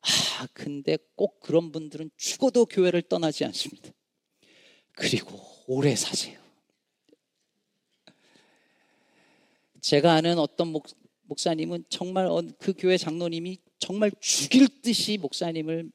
아, 0.02 0.46
근데 0.52 0.98
꼭 1.16 1.40
그런 1.40 1.72
분들은 1.72 2.10
죽어도 2.18 2.66
교회를 2.66 3.00
떠나지 3.00 3.46
않습니다. 3.46 3.92
그리고 4.94 5.40
오래 5.66 5.96
사세요. 5.96 6.38
제가 9.80 10.12
아는 10.12 10.38
어떤 10.38 10.68
목, 10.68 10.86
목사님은 11.22 11.86
정말 11.88 12.28
그 12.58 12.74
교회 12.76 12.98
장로님이 12.98 13.56
정말 13.78 14.12
죽일 14.20 14.82
듯이 14.82 15.16
목사님을 15.16 15.90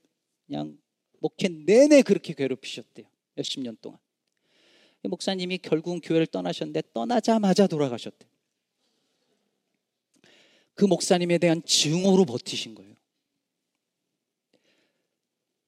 그냥 0.48 0.80
목회 1.20 1.48
내내 1.48 2.02
그렇게 2.02 2.34
괴롭히셨대요. 2.34 3.17
몇십 3.38 3.62
년 3.62 3.78
동안. 3.82 4.00
목사님이 5.04 5.60
결국은 5.60 6.02
교회를 6.02 6.28
떠나셨는데 6.28 6.82
떠나자마자 6.94 7.68
돌아가셨대요. 7.68 8.30
그 10.74 10.86
목사님에 10.86 11.38
대한 11.38 11.64
증오로 11.64 12.26
버티신 12.26 12.76
거예요. 12.76 12.96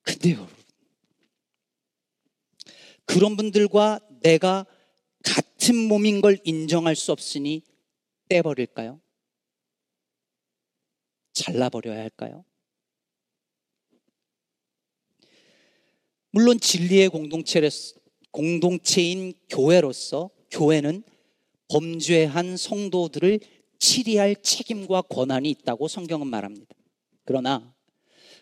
근데요, 0.02 0.36
여러분. 0.36 0.56
그런 3.06 3.38
분들과 3.38 4.00
내가 4.22 4.66
같은 5.24 5.76
몸인 5.76 6.22
걸 6.22 6.38
인정할 6.44 6.96
수 6.96 7.12
없으니 7.12 7.64
떼버릴까요? 8.28 9.00
잘라버려야 11.34 12.00
할까요? 12.00 12.46
물론 16.32 16.60
진리의 16.60 17.10
공동체인 18.32 19.34
교회로서 19.50 20.30
교회는 20.52 21.04
범죄한 21.70 22.58
성도들을 22.58 23.40
치리할 23.80 24.36
책임과 24.42 25.04
권한이 25.04 25.50
있다고 25.50 25.88
성경은 25.88 26.28
말합니다. 26.28 26.76
그러나 27.26 27.74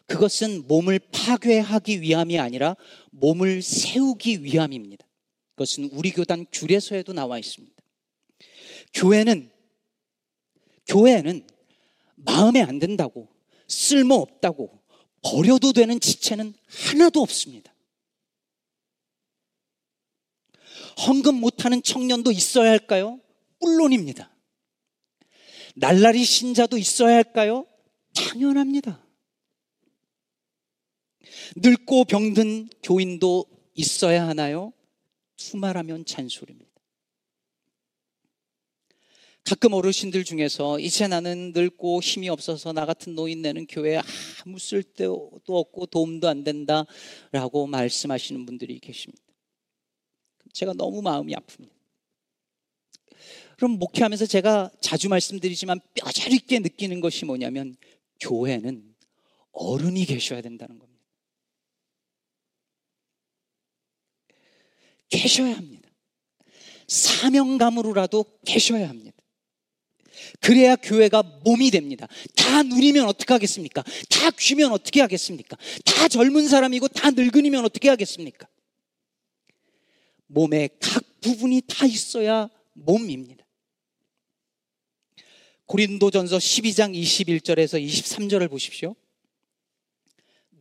그것은 0.05 0.65
몸을 0.67 0.99
파괴하기 1.11 2.01
위함이 2.01 2.39
아니라 2.39 2.75
몸을 3.11 3.61
세우기 3.61 4.43
위함입니다. 4.43 5.05
그것은 5.55 5.89
우리 5.91 6.11
교단 6.11 6.45
규례서에도 6.51 7.13
나와 7.13 7.37
있습니다. 7.37 7.75
교회는 8.93 9.51
교회는 10.87 11.45
마음에 12.15 12.61
안 12.61 12.79
든다고 12.79 13.27
쓸모 13.67 14.15
없다고 14.15 14.79
버려도 15.23 15.73
되는 15.73 15.99
지체는 15.99 16.53
하나도 16.67 17.21
없습니다. 17.21 17.73
헌금 21.05 21.35
못하는 21.39 21.83
청년도 21.83 22.31
있어야 22.31 22.71
할까요? 22.71 23.19
물론입니다. 23.59 24.35
날라리 25.75 26.23
신자도 26.23 26.77
있어야 26.77 27.15
할까요? 27.15 27.65
당연합니다. 28.15 29.05
늙고 31.57 32.05
병든 32.05 32.69
교인도 32.81 33.45
있어야 33.75 34.27
하나요? 34.27 34.73
투말하면 35.35 36.05
잔소리입니다. 36.05 36.67
가끔 39.43 39.73
어르신들 39.73 40.25
중에서 40.25 40.77
이제 40.79 41.07
나는 41.07 41.53
늙고 41.53 42.01
힘이 42.01 42.27
없어서 42.27 42.73
나 42.73 42.85
같은 42.85 43.15
노인네는 43.15 43.67
교회에 43.67 44.01
아무 44.45 44.59
쓸데도 44.59 45.41
없고 45.47 45.85
도움도 45.85 46.27
안 46.27 46.43
된다 46.43 46.85
라고 47.31 47.65
말씀하시는 47.65 48.45
분들이 48.45 48.79
계십니다. 48.79 49.26
제가 50.53 50.73
너무 50.73 51.01
마음이 51.01 51.33
아픕니다. 51.33 51.69
그럼 53.57 53.71
목회하면서 53.79 54.27
제가 54.27 54.69
자주 54.81 55.09
말씀드리지만 55.09 55.79
뼈저리게 55.95 56.59
느끼는 56.59 57.01
것이 57.01 57.25
뭐냐면 57.25 57.75
교회는 58.19 58.95
어른이 59.51 60.05
계셔야 60.05 60.41
된다는 60.41 60.77
겁니다. 60.77 61.03
계셔야 65.09 65.55
합니다. 65.55 65.89
사명감으로라도 66.87 68.25
계셔야 68.45 68.89
합니다. 68.89 69.17
그래야 70.39 70.75
교회가 70.75 71.23
몸이 71.43 71.71
됩니다. 71.71 72.07
다 72.35 72.63
누리면 72.63 73.07
어떻게 73.07 73.33
하겠습니까? 73.33 73.83
다 74.09 74.31
귀면 74.37 74.71
어떻게 74.71 75.01
하겠습니까? 75.01 75.57
다 75.85 76.07
젊은 76.07 76.47
사람이고 76.47 76.87
다 76.89 77.11
늙은이면 77.11 77.65
어떻게 77.65 77.89
하겠습니까? 77.89 78.47
몸의 80.27 80.69
각 80.79 81.03
부분이 81.21 81.63
다 81.67 81.85
있어야 81.85 82.49
몸입니다. 82.73 83.45
고린도전서 85.65 86.37
12장 86.37 86.95
21절에서 86.95 87.83
23절을 87.83 88.49
보십시오. 88.49 88.95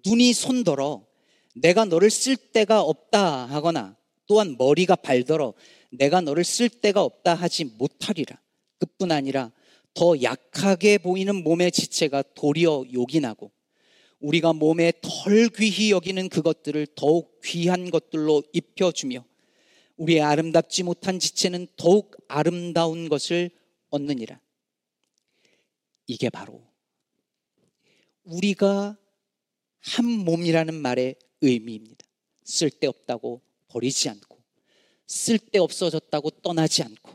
눈이 0.05 0.33
손더러 0.33 1.07
내가 1.55 1.85
너를 1.85 2.11
쓸 2.11 2.37
데가 2.37 2.81
없다 2.83 3.47
하거나 3.47 3.97
또한 4.27 4.57
머리가 4.59 4.97
발더러 4.97 5.55
내가 5.91 6.21
너를 6.21 6.45
쓸 6.45 6.69
데가 6.69 7.03
없다 7.03 7.35
하지 7.35 7.65
못하리라. 7.65 8.41
그뿐 8.79 9.13
아니라 9.13 9.53
더 9.95 10.21
약하게 10.21 10.99
보이는 10.99 11.43
몸의 11.43 11.73
지체가 11.73 12.23
도리어 12.35 12.85
요긴하고 12.93 13.51
우리가 14.21 14.53
몸에 14.53 14.93
덜 15.01 15.49
귀히 15.51 15.91
여기는 15.91 16.29
그것들을 16.29 16.89
더욱 16.95 17.41
귀한 17.45 17.91
것들로 17.91 18.43
입혀주며 18.53 19.25
우리의 19.97 20.21
아름답지 20.21 20.83
못한 20.83 21.19
지체는 21.19 21.67
더욱 21.77 22.17
아름다운 22.29 23.09
것을 23.09 23.51
얻느니라. 23.91 24.41
이게 26.07 26.31
바로 26.31 26.63
우리가 28.25 28.99
한 29.81 30.05
몸이라는 30.05 30.75
말의 30.75 31.17
의미입니다. 31.41 32.05
쓸데없다고 32.45 33.41
버리지 33.69 34.09
않고, 34.09 34.39
쓸데없어졌다고 35.07 36.31
떠나지 36.43 36.83
않고, 36.83 37.13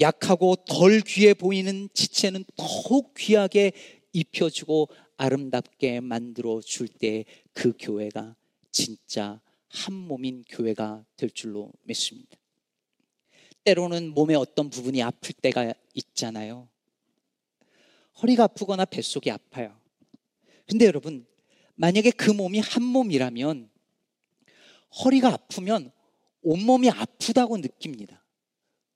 약하고 0.00 0.56
덜 0.56 1.00
귀해 1.00 1.34
보이는 1.34 1.88
지체는 1.92 2.44
더욱 2.56 3.14
귀하게 3.14 3.72
입혀주고 4.12 4.88
아름답게 5.16 6.00
만들어 6.00 6.60
줄 6.60 6.88
때 6.88 7.24
그 7.52 7.74
교회가 7.78 8.36
진짜 8.72 9.40
한 9.70 9.94
몸인 9.94 10.44
교회가 10.48 11.04
될 11.16 11.30
줄로 11.30 11.72
믿습니다. 11.84 12.36
때로는 13.64 14.14
몸의 14.14 14.36
어떤 14.36 14.68
부분이 14.68 15.02
아플 15.02 15.32
때가 15.34 15.72
있잖아요. 15.94 16.68
허리가 18.20 18.44
아프거나 18.44 18.84
뱃속이 18.84 19.30
아파요. 19.30 19.78
근데 20.66 20.86
여러분, 20.86 21.26
만약에 21.76 22.10
그 22.10 22.30
몸이 22.30 22.58
한 22.60 22.82
몸이라면 22.82 23.70
허리가 25.04 25.28
아프면 25.28 25.92
온몸이 26.42 26.90
아프다고 26.90 27.58
느낍니다. 27.58 28.24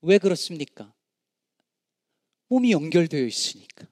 왜 0.01 0.17
그렇습니까? 0.17 0.93
몸이 2.47 2.71
연결되어 2.71 3.25
있으니까. 3.25 3.87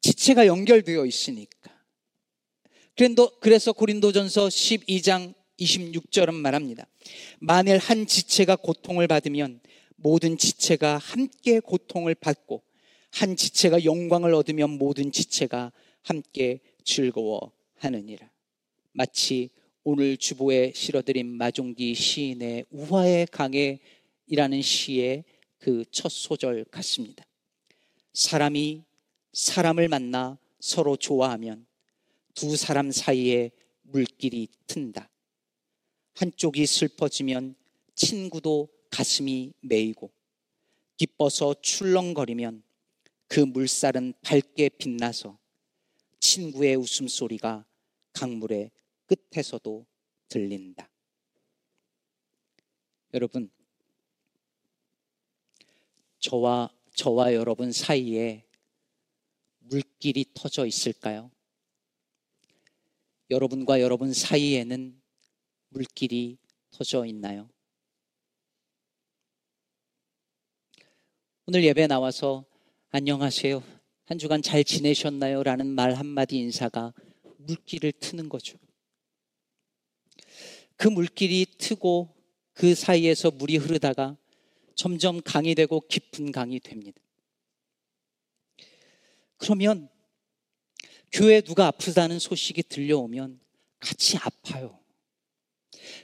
지체가 0.00 0.46
연결되어 0.46 1.04
있으니까. 1.06 1.70
그래서 3.40 3.72
고린도전서 3.72 4.48
12장 4.48 5.39
26절은 5.60 6.34
말합니다. 6.34 6.86
만일 7.38 7.78
한 7.78 8.06
지체가 8.06 8.56
고통을 8.56 9.06
받으면 9.06 9.60
모든 9.96 10.38
지체가 10.38 10.98
함께 10.98 11.60
고통을 11.60 12.14
받고 12.14 12.62
한 13.10 13.36
지체가 13.36 13.84
영광을 13.84 14.34
얻으면 14.34 14.70
모든 14.70 15.12
지체가 15.12 15.72
함께 16.02 16.60
즐거워하느니라. 16.84 18.30
마치 18.92 19.50
오늘 19.84 20.16
주보에 20.16 20.72
실어드린 20.74 21.26
마종기 21.26 21.94
시인의 21.94 22.66
우화의 22.70 23.26
강해이라는 23.26 24.62
시의 24.62 25.24
그 25.60 25.84
첫 25.90 26.10
소절 26.10 26.64
같습니다. 26.64 27.24
사람이 28.14 28.82
사람을 29.32 29.88
만나 29.88 30.38
서로 30.58 30.96
좋아하면 30.96 31.66
두 32.34 32.56
사람 32.56 32.90
사이에 32.90 33.50
물길이 33.82 34.48
튼다. 34.66 35.09
한쪽이 36.14 36.66
슬퍼지면 36.66 37.54
친구도 37.94 38.68
가슴이 38.90 39.52
메이고 39.60 40.12
기뻐서 40.96 41.54
출렁거리면 41.60 42.62
그 43.26 43.40
물살은 43.40 44.14
밝게 44.22 44.70
빛나서 44.70 45.38
친구의 46.18 46.76
웃음소리가 46.76 47.64
강물의 48.12 48.70
끝에서도 49.06 49.86
들린다. 50.28 50.90
여러분, 53.14 53.50
저와 56.18 56.70
저와 56.94 57.32
여러분 57.34 57.72
사이에 57.72 58.44
물길이 59.60 60.26
터져 60.34 60.66
있을까요? 60.66 61.30
여러분과 63.30 63.80
여러분 63.80 64.12
사이에는 64.12 64.99
물길이 65.70 66.36
터져 66.70 67.06
있나요? 67.06 67.48
오늘 71.46 71.64
예배 71.64 71.86
나와서 71.86 72.44
안녕하세요. 72.90 73.62
한 74.04 74.18
주간 74.18 74.42
잘 74.42 74.64
지내셨나요? 74.64 75.42
라는 75.42 75.66
말 75.66 75.94
한마디 75.94 76.36
인사가 76.38 76.92
물길을 77.38 77.92
트는 77.92 78.28
거죠. 78.28 78.58
그 80.76 80.88
물길이 80.88 81.46
트고 81.58 82.14
그 82.52 82.74
사이에서 82.74 83.30
물이 83.30 83.56
흐르다가 83.56 84.16
점점 84.74 85.20
강이 85.22 85.54
되고 85.54 85.80
깊은 85.80 86.32
강이 86.32 86.58
됩니다. 86.60 87.00
그러면 89.36 89.88
교회 91.12 91.40
누가 91.40 91.66
아프다는 91.68 92.18
소식이 92.18 92.64
들려오면 92.64 93.40
같이 93.78 94.16
아파요. 94.18 94.79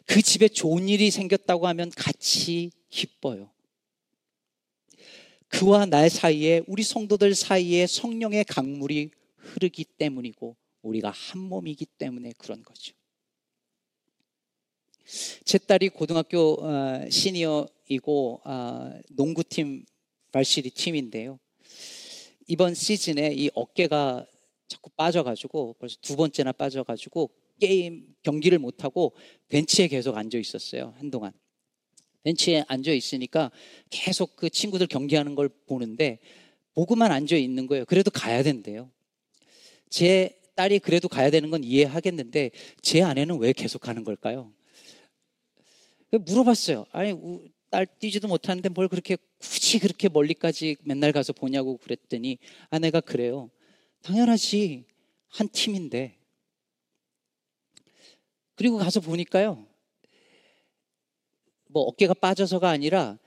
그 0.06 0.22
집에 0.22 0.48
좋은 0.48 0.88
일이 0.88 1.10
생겼다고 1.10 1.66
하면 1.68 1.90
같이 1.90 2.70
기뻐요. 2.88 3.50
그와 5.48 5.86
나 5.86 6.08
사이에 6.08 6.62
우리 6.66 6.82
성도들 6.82 7.34
사이에 7.34 7.86
성령의 7.86 8.44
강물이 8.44 9.10
흐르기 9.36 9.84
때문이고 9.84 10.56
우리가 10.82 11.10
한 11.10 11.40
몸이기 11.40 11.86
때문에 11.86 12.32
그런 12.38 12.62
거죠. 12.62 12.94
제 15.44 15.58
딸이 15.58 15.90
고등학교 15.90 16.58
어, 16.60 17.08
시니어이고 17.08 18.40
어, 18.44 19.00
농구팀 19.10 19.84
발시리 20.32 20.70
팀인데요. 20.70 21.38
이번 22.48 22.74
시즌에 22.74 23.32
이 23.34 23.50
어깨가 23.54 24.26
자꾸 24.68 24.90
빠져가지고 24.90 25.76
벌써 25.78 25.96
두 26.00 26.16
번째나 26.16 26.52
빠져가지고 26.52 27.30
게임 27.60 28.14
경기를 28.22 28.58
못 28.58 28.84
하고 28.84 29.14
벤치에 29.48 29.88
계속 29.88 30.16
앉아 30.16 30.38
있었어요 30.38 30.94
한동안. 30.98 31.32
벤치에 32.24 32.64
앉아 32.66 32.90
있으니까 32.92 33.52
계속 33.88 34.34
그 34.34 34.50
친구들 34.50 34.88
경기하는 34.88 35.34
걸 35.36 35.48
보는데 35.48 36.18
보고만 36.74 37.12
앉아 37.12 37.36
있는 37.36 37.66
거예요. 37.66 37.84
그래도 37.84 38.10
가야 38.10 38.42
된대요. 38.42 38.90
제 39.88 40.40
딸이 40.56 40.80
그래도 40.80 41.08
가야 41.08 41.30
되는 41.30 41.50
건 41.50 41.62
이해하겠는데 41.62 42.50
제 42.82 43.02
아내는 43.02 43.38
왜 43.38 43.52
계속 43.52 43.80
가는 43.80 44.02
걸까요? 44.02 44.52
물어봤어요. 46.10 46.86
아니 46.90 47.14
딸 47.70 47.86
뛰지도 47.86 48.28
못하는데 48.28 48.68
뭘 48.70 48.88
그렇게 48.88 49.16
굳이 49.38 49.78
그렇게 49.78 50.08
멀리까지 50.08 50.76
맨날 50.82 51.12
가서 51.12 51.32
보냐고 51.32 51.76
그랬더니 51.78 52.38
아내가 52.70 53.00
그래요. 53.00 53.50
당연하지 54.02 54.84
한 55.28 55.48
팀인데 55.48 56.16
그리고 58.56 58.78
가서 58.78 59.00
보니까요. 59.00 59.66
뭐 61.68 61.82
어깨가 61.84 62.14
빠져서가 62.14 62.68
아니라 62.70 63.18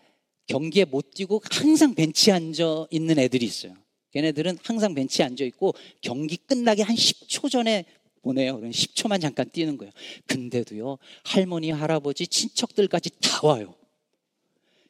경기에 0.47 0.85
못 0.85 1.11
뛰고 1.11 1.41
항상 1.51 1.93
벤치에 1.93 2.33
앉아 2.33 2.87
있는 2.89 3.19
애들이 3.19 3.45
있어요. 3.45 3.75
걔네들은 4.11 4.57
항상 4.63 4.95
벤치에 4.95 5.23
앉아 5.25 5.43
있고 5.45 5.73
경기 6.01 6.35
끝나기 6.37 6.81
한 6.81 6.95
10초 6.95 7.51
전에 7.51 7.85
보내요. 8.23 8.57
그럼 8.57 8.71
10초만 8.71 9.21
잠깐 9.21 9.49
뛰는 9.49 9.77
거예요. 9.77 9.91
근데도요, 10.25 10.97
할머니, 11.23 11.69
할아버지, 11.69 12.27
친척들까지 12.27 13.11
다 13.21 13.45
와요. 13.47 13.75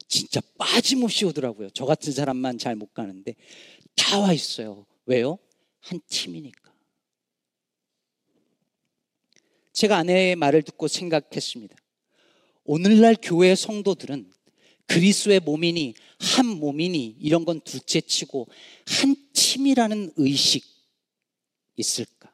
진짜 0.08 0.40
빠짐없이 0.58 1.24
오더라고요. 1.26 1.70
저 1.70 1.84
같은 1.84 2.12
사람만 2.12 2.58
잘 2.58 2.74
못 2.74 2.92
가는데 2.94 3.34
다 3.94 4.18
와 4.20 4.32
있어요. 4.32 4.86
왜요? 5.06 5.38
한 5.80 6.00
팀이니까. 6.08 6.69
제가 9.80 9.96
아내의 9.96 10.36
말을 10.36 10.60
듣고 10.62 10.88
생각했습니다. 10.88 11.74
오늘날 12.64 13.16
교회 13.20 13.54
성도들은 13.54 14.30
그리스의 14.86 15.40
몸이니 15.40 15.94
한 16.18 16.46
몸이니 16.46 17.16
이런 17.18 17.46
건 17.46 17.62
둘째 17.62 18.02
치고 18.02 18.46
한 18.86 19.16
팀이라는 19.32 20.12
의식 20.16 20.66
있을까? 21.76 22.30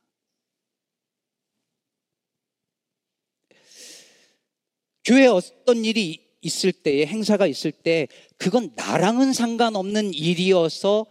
교회에 5.04 5.28
어떤 5.28 5.84
일이 5.84 6.26
있을 6.40 6.72
때에 6.72 7.06
행사가 7.06 7.46
있을 7.46 7.70
때 7.70 8.08
그건 8.38 8.72
나랑은 8.74 9.32
상관없는 9.32 10.14
일이어서 10.14 11.06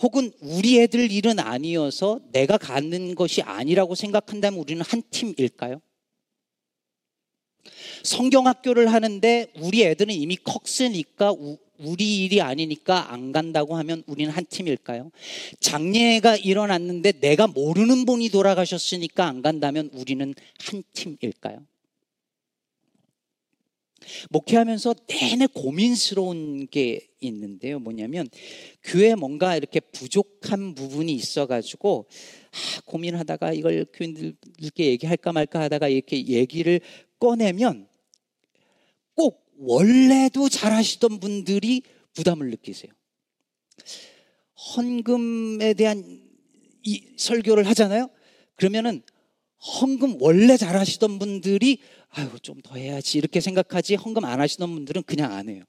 혹은 0.00 0.30
우리 0.40 0.80
애들 0.80 1.10
일은 1.10 1.38
아니어서 1.38 2.20
내가 2.32 2.56
갖는 2.56 3.14
것이 3.14 3.42
아니라고 3.42 3.94
생각한다면 3.94 4.60
우리는 4.60 4.82
한 4.82 5.02
팀일까요? 5.10 5.80
성경학교를 8.02 8.92
하는데 8.92 9.46
우리 9.56 9.82
애들은 9.84 10.14
이미 10.14 10.36
컸으니까 10.36 11.34
우리 11.78 12.24
일이 12.24 12.40
아니니까 12.40 13.12
안 13.12 13.32
간다고 13.32 13.76
하면 13.76 14.02
우리는 14.06 14.32
한 14.32 14.44
팀일까요? 14.46 15.10
장례가 15.60 16.36
일어났는데 16.36 17.12
내가 17.20 17.46
모르는 17.46 18.04
분이 18.04 18.30
돌아가셨으니까 18.30 19.26
안 19.26 19.42
간다면 19.42 19.90
우리는 19.92 20.34
한 20.60 20.82
팀일까요? 20.92 21.64
목회하면서 24.30 24.94
내내 25.06 25.46
고민스러운 25.46 26.66
게 26.68 27.08
있는데요. 27.20 27.78
뭐냐면 27.78 28.28
교회에 28.84 29.14
뭔가 29.14 29.56
이렇게 29.56 29.80
부족한 29.80 30.74
부분이 30.74 31.12
있어가지고 31.12 32.06
아, 32.50 32.80
고민하다가 32.86 33.52
이걸 33.52 33.84
교인들께 33.92 34.86
얘기할까 34.86 35.32
말까 35.32 35.60
하다가 35.60 35.88
이렇게 35.88 36.26
얘기를 36.26 36.80
꺼내면 37.18 37.88
꼭 39.14 39.44
원래도 39.58 40.48
잘하시던 40.48 41.20
분들이 41.20 41.82
부담을 42.14 42.50
느끼세요. 42.50 42.92
헌금에 44.76 45.74
대한 45.74 46.22
이 46.82 47.02
설교를 47.16 47.66
하잖아요. 47.68 48.10
그러면은 48.56 49.02
헌금 49.60 50.18
원래 50.20 50.56
잘하시던 50.56 51.18
분들이 51.18 51.80
아유 52.10 52.28
좀 52.42 52.60
더 52.62 52.76
해야지 52.76 53.18
이렇게 53.18 53.40
생각하지 53.40 53.94
헌금 53.96 54.24
안 54.24 54.40
하시던 54.40 54.72
분들은 54.74 55.02
그냥 55.04 55.32
안 55.32 55.48
해요. 55.48 55.64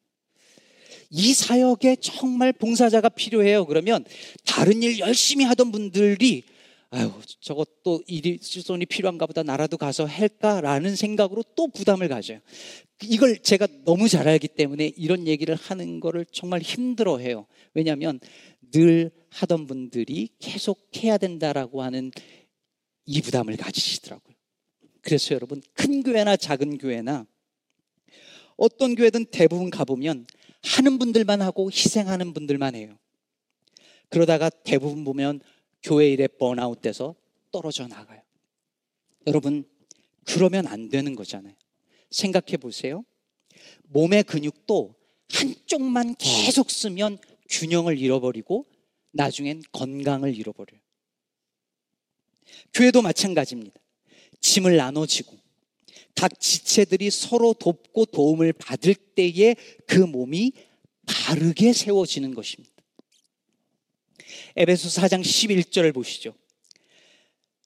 이 1.10 1.34
사역에 1.34 1.98
정말 1.98 2.54
봉사자가 2.54 3.10
필요해요. 3.10 3.66
그러면 3.66 4.06
다른 4.46 4.84
일 4.84 5.00
열심히 5.00 5.46
하던 5.46 5.72
분들이 5.72 6.44
아유 6.92 7.12
저것도 7.40 8.04
일이 8.08 8.40
수손이 8.42 8.86
필요한가 8.88 9.28
보다 9.28 9.44
나라도 9.44 9.78
가서 9.78 10.06
할까라는 10.06 10.96
생각으로 10.96 11.44
또 11.56 11.68
부담을 11.68 12.08
가져요. 12.08 12.40
이걸 13.04 13.38
제가 13.40 13.68
너무 13.86 14.10
잘 14.10 14.28
알기 14.28 14.48
때문에 14.48 14.92
이런 14.98 15.28
얘기를 15.28 15.56
하는 15.56 16.00
거를 16.00 16.26
정말 16.32 16.62
힘들어해요. 16.62 17.46
왜냐하면 17.74 18.20
늘 18.72 19.12
하던 19.30 19.68
분들이 19.68 20.30
계속 20.40 20.90
해야 20.98 21.18
된다라고 21.18 21.82
하는 21.84 22.12
이 23.06 23.22
부담을 23.22 23.56
가지시더라고요. 23.58 24.36
그래서 25.02 25.36
여러분 25.36 25.62
큰 25.74 26.04
교회나 26.04 26.38
작은 26.38 26.78
교회나 26.78 27.26
어떤 28.58 28.96
교회든 28.96 29.26
대부분 29.32 29.70
가보면 29.70 30.28
하는 30.64 31.00
분들만 31.00 31.42
하고 31.42 31.72
희생하는 31.72 32.34
분들만 32.34 32.76
해요. 32.76 32.98
그러다가 34.10 34.50
대부분 34.50 35.04
보면 35.04 35.40
교회 35.82 36.10
일에 36.10 36.28
번아웃 36.28 36.82
돼서 36.82 37.16
떨어져 37.52 37.88
나가요. 37.88 38.22
여러분 39.28 39.64
그러면 40.26 40.68
안 40.68 40.90
되는 40.90 41.16
거잖아요. 41.16 41.54
생각해 42.12 42.58
보세요. 42.58 43.04
몸의 43.84 44.24
근육도 44.24 44.96
한쪽만 45.32 46.16
계속 46.18 46.70
쓰면 46.72 47.20
균형을 47.50 47.98
잃어버리고 47.98 48.66
나중엔 49.12 49.64
건강을 49.72 50.36
잃어버려요. 50.36 50.82
교회도 52.74 53.02
마찬가지입니다. 53.02 53.80
짐을 54.42 54.78
나눠지고 54.78 55.38
각 56.16 56.40
지체들이 56.40 57.12
서로 57.12 57.54
돕고 57.54 58.06
도움을 58.06 58.54
받을 58.54 58.94
때에 58.94 59.56
그 59.88 60.00
몸이 60.00 60.52
바르게 61.06 61.74
세워지는 61.74 62.34
것입니다. 62.34 62.74
에베소 64.56 64.90
4장 64.90 65.22
11절을 65.22 65.94
보시죠. 65.94 66.34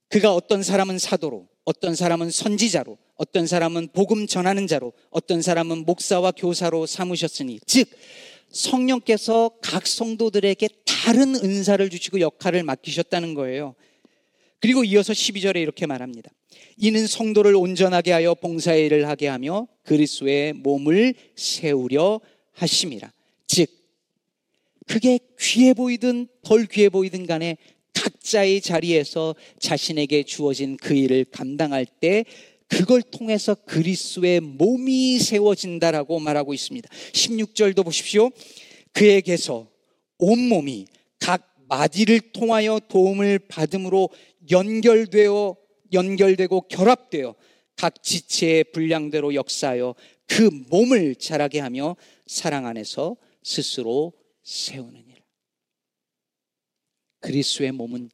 그가 0.09 0.33
어떤 0.33 0.61
사람은 0.61 0.99
사도로, 0.99 1.47
어떤 1.65 1.95
사람은 1.95 2.29
선지자로, 2.29 2.97
어떤 3.15 3.47
사람은 3.47 3.89
복음 3.93 4.27
전하는 4.27 4.67
자로, 4.67 4.93
어떤 5.09 5.41
사람은 5.41 5.85
목사와 5.85 6.31
교사로 6.31 6.85
삼으셨으니, 6.85 7.59
즉, 7.65 7.89
성령께서 8.51 9.49
각 9.61 9.87
성도들에게 9.87 10.69
다른 10.85 11.35
은사를 11.35 11.89
주시고 11.89 12.19
역할을 12.19 12.61
맡기셨다는 12.63 13.33
거예요. 13.33 13.73
그리고 14.59 14.83
이어서 14.83 15.11
12절에 15.13 15.57
이렇게 15.57 15.87
말합니다. 15.87 16.29
이는 16.77 17.07
성도를 17.07 17.55
온전하게 17.55 18.11
하여 18.11 18.33
봉사의 18.33 18.85
일을 18.85 19.07
하게 19.07 19.27
하며 19.27 19.67
그리스도의 19.83 20.53
몸을 20.53 21.15
세우려 21.35 22.21
하심이라. 22.53 23.11
즉 23.47 23.69
그게 24.87 25.19
귀해 25.39 25.73
보이든 25.73 26.27
덜 26.43 26.65
귀해 26.65 26.89
보이든 26.89 27.25
간에 27.25 27.57
각자의 27.93 28.61
자리에서 28.61 29.35
자신에게 29.59 30.23
주어진 30.23 30.77
그 30.77 30.93
일을 30.93 31.25
감당할 31.25 31.85
때 31.85 32.25
그걸 32.67 33.01
통해서 33.01 33.53
그리스도의 33.53 34.39
몸이 34.39 35.19
세워진다라고 35.19 36.19
말하고 36.19 36.53
있습니다. 36.53 36.89
16절도 36.89 37.85
보십시오. 37.85 38.31
그에게서 38.93 39.67
온 40.17 40.47
몸이 40.49 40.87
각 41.19 41.53
마디를 41.67 42.19
통하여 42.33 42.79
도움을 42.87 43.39
받음으로 43.39 44.09
연결되어 44.51 45.55
연결되고 45.93 46.67
결합되어 46.67 47.35
각 47.75 48.03
지체의 48.03 48.65
분량대로 48.65 49.33
역사하여 49.33 49.95
그 50.27 50.49
몸을 50.69 51.15
자라게 51.15 51.59
하며 51.59 51.95
사랑 52.25 52.65
안에서 52.65 53.15
스스로 53.43 54.13
세우느니라. 54.43 55.21
그리스도의 57.19 57.71
몸은 57.71 58.09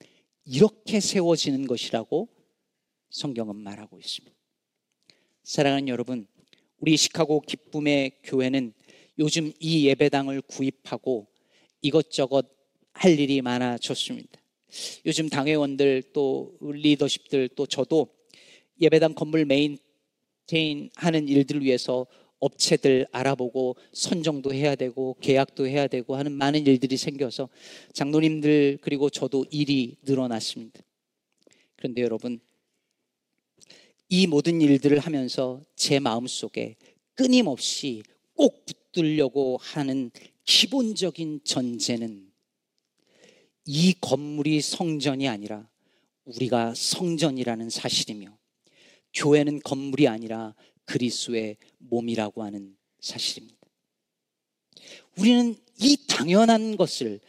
이렇게 0.46 1.00
세워지는 1.00 1.68
것이라고 1.68 2.30
성경은 3.10 3.56
말하고 3.56 4.00
있습니다. 4.00 4.36
사랑하는 5.44 5.88
여러분, 5.88 6.28
우리 6.78 6.96
시카고 6.96 7.42
기쁨의 7.42 8.20
교회는 8.24 8.74
요즘 9.18 9.52
이 9.60 9.88
예배당을 9.88 10.42
구입하고 10.44 11.28
이것저것 11.82 12.48
할 12.94 13.20
일이 13.20 13.42
많아졌습니다. 13.42 14.40
요즘 15.06 15.30
당회원들 15.30 16.04
또 16.14 16.58
리더십들 16.62 17.50
또 17.56 17.66
저도 17.66 18.08
예배당 18.82 19.14
건물 19.14 19.46
메인테인 19.46 20.90
하는 20.96 21.28
일들을 21.28 21.62
위해서 21.64 22.08
업체들 22.40 23.06
알아보고 23.12 23.76
선정도 23.92 24.54
해야 24.54 24.76
되고 24.76 25.16
계약도 25.20 25.68
해야 25.68 25.88
되고 25.88 26.16
하는 26.16 26.32
많은 26.32 26.66
일들이 26.66 26.98
생겨서 26.98 27.50
장로님들 27.94 28.80
그리고 28.82 29.10
저도 29.10 29.46
일이 29.52 29.98
늘어났습니다. 30.04 30.82
그런데 31.76 32.02
여러분 32.02 32.40
이 34.08 34.26
모든 34.26 34.62
일들을 34.62 35.00
하면서 35.00 35.62
제 35.76 36.00
마음속에 36.00 36.76
끊임없이 37.14 38.02
꼭 38.34 38.66
붙들려고 38.66 39.58
하는 39.62 40.12
기본적인 40.46 41.42
전제는 41.44 42.29
이 43.72 43.94
건물이 44.02 44.62
성전이 44.62 45.28
아니라 45.28 45.70
우리가 46.26 46.74
성전이라는 46.74 47.70
사실이며 47.70 48.36
교회는 49.14 49.60
건물이 49.60 50.08
아니라 50.08 50.56
그리스의 50.86 51.58
몸이라고 51.78 52.42
하는 52.42 52.76
사실입니다. 53.00 53.60
우리는 55.20 55.56
이 55.80 55.98
당연한 56.08 56.78
것을 56.78 57.20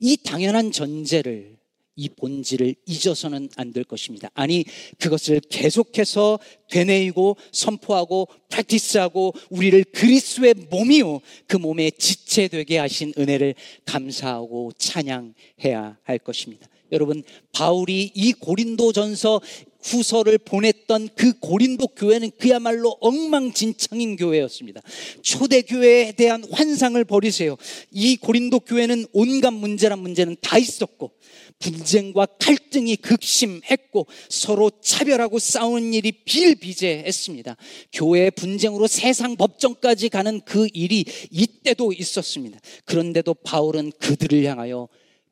이 0.00 0.16
당연한 0.16 0.72
전제를 0.72 1.57
이 1.98 2.08
본질을 2.08 2.76
잊어서는 2.86 3.48
안 3.56 3.72
될 3.72 3.84
것입니다. 3.84 4.30
아니, 4.32 4.64
그것을 4.98 5.40
계속해서 5.40 6.38
되뇌이고 6.70 7.36
선포하고 7.52 8.28
프랙티스하고 8.48 9.34
우리를 9.50 9.84
그리스도의 9.92 10.54
몸이요. 10.70 11.20
그 11.46 11.56
몸에 11.58 11.90
지체되게 11.90 12.78
하신 12.78 13.12
은혜를 13.18 13.54
감사하고 13.84 14.72
찬양해야 14.78 15.98
할 16.02 16.18
것입니다. 16.18 16.66
여러분, 16.92 17.22
바울이 17.52 18.10
이 18.14 18.32
고린도 18.32 18.92
전서 18.92 19.42
후서를 19.82 20.38
보냈던 20.38 21.10
그 21.14 21.38
고린도 21.38 21.88
교회는 21.88 22.30
그야말로 22.38 22.96
엉망진창인 23.00 24.16
교회였습니다. 24.16 24.80
초대 25.22 25.62
교회에 25.62 26.12
대한 26.12 26.44
환상을 26.50 27.02
버리세요. 27.04 27.56
이 27.92 28.16
고린도 28.16 28.60
교회는 28.60 29.06
온갖 29.12 29.52
문제란 29.52 29.98
문제는 29.98 30.36
다 30.40 30.58
있었고 30.58 31.12
분쟁과 31.58 32.26
갈등이 32.38 32.96
극심했고 32.96 34.06
서로 34.28 34.70
차별하고 34.80 35.38
싸우는 35.38 35.92
일이 35.92 36.12
비일비재했습니다. 36.12 37.56
교회의 37.92 38.30
분쟁으로 38.32 38.86
세상 38.86 39.36
법정까지 39.36 40.08
가는 40.08 40.40
그 40.42 40.68
일이 40.72 41.04
이때도 41.30 41.92
있었습니다. 41.92 42.58
그런데도 42.84 43.34
바울은 43.34 43.92
그들을 43.98 44.44
향하여 44.44 44.88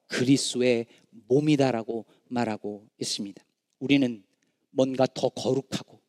그리스의 0.08 0.86
몸이다라고 1.28 2.06
말하고 2.28 2.86
있습니다. 3.00 3.42
우리는 3.78 4.22
뭔가 4.70 5.06
더 5.06 5.28
거룩하고 5.28 6.00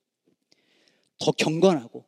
더 1.20 1.32
경건하고 1.32 2.06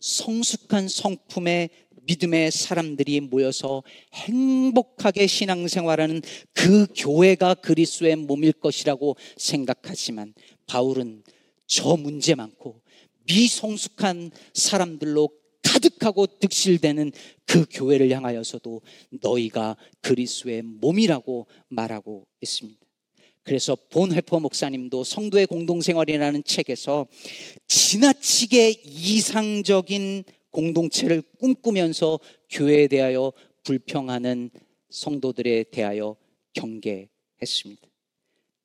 성숙한 0.00 0.88
성품의 0.88 1.70
믿음의 2.06 2.50
사람들이 2.50 3.20
모여서 3.20 3.82
행복하게 4.12 5.26
신앙생활하는 5.26 6.22
그 6.52 6.86
교회가 6.94 7.54
그리스도의 7.54 8.16
몸일 8.16 8.52
것이라고 8.52 9.16
생각하지만 9.36 10.34
바울은 10.66 11.22
저 11.66 11.96
문제 11.96 12.34
많고 12.34 12.80
미성숙한 13.24 14.30
사람들로 14.54 15.28
가득하고 15.62 16.26
득실되는 16.26 17.12
그 17.44 17.66
교회를 17.70 18.10
향하여서도 18.10 18.82
너희가 19.20 19.76
그리스도의 20.00 20.62
몸이라고 20.62 21.46
말하고 21.68 22.26
있습니다. 22.40 22.78
그래서 23.42 23.76
본 23.90 24.12
회퍼 24.12 24.40
목사님도 24.40 25.04
성도의 25.04 25.46
공동생활이라는 25.46 26.42
책에서 26.44 27.06
지나치게 27.68 28.82
이상적인 28.84 30.24
공동체를 30.56 31.22
꿈꾸면서 31.38 32.18
교회에 32.48 32.88
대하여 32.88 33.30
불평하는 33.62 34.50
성도들에 34.88 35.64
대하여 35.64 36.16
경계했습니다. 36.54 37.86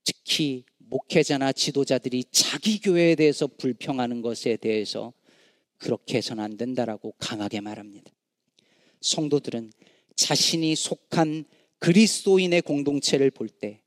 특히 0.06 0.64
목회자나 0.78 1.52
지도자들이 1.52 2.24
자기 2.32 2.80
교회에 2.80 3.16
대해서 3.16 3.48
불평하는 3.48 4.22
것에 4.22 4.56
대해서 4.56 5.12
그렇게 5.78 6.18
해서는 6.18 6.42
안 6.42 6.56
된다라고 6.56 7.14
강하게 7.18 7.60
말합니다. 7.60 8.10
성도들은 9.02 9.74
자신이 10.16 10.76
속한 10.76 11.44
그리스도인의 11.80 12.62
공동체를 12.62 13.32
볼 13.32 13.50
때 13.50 13.82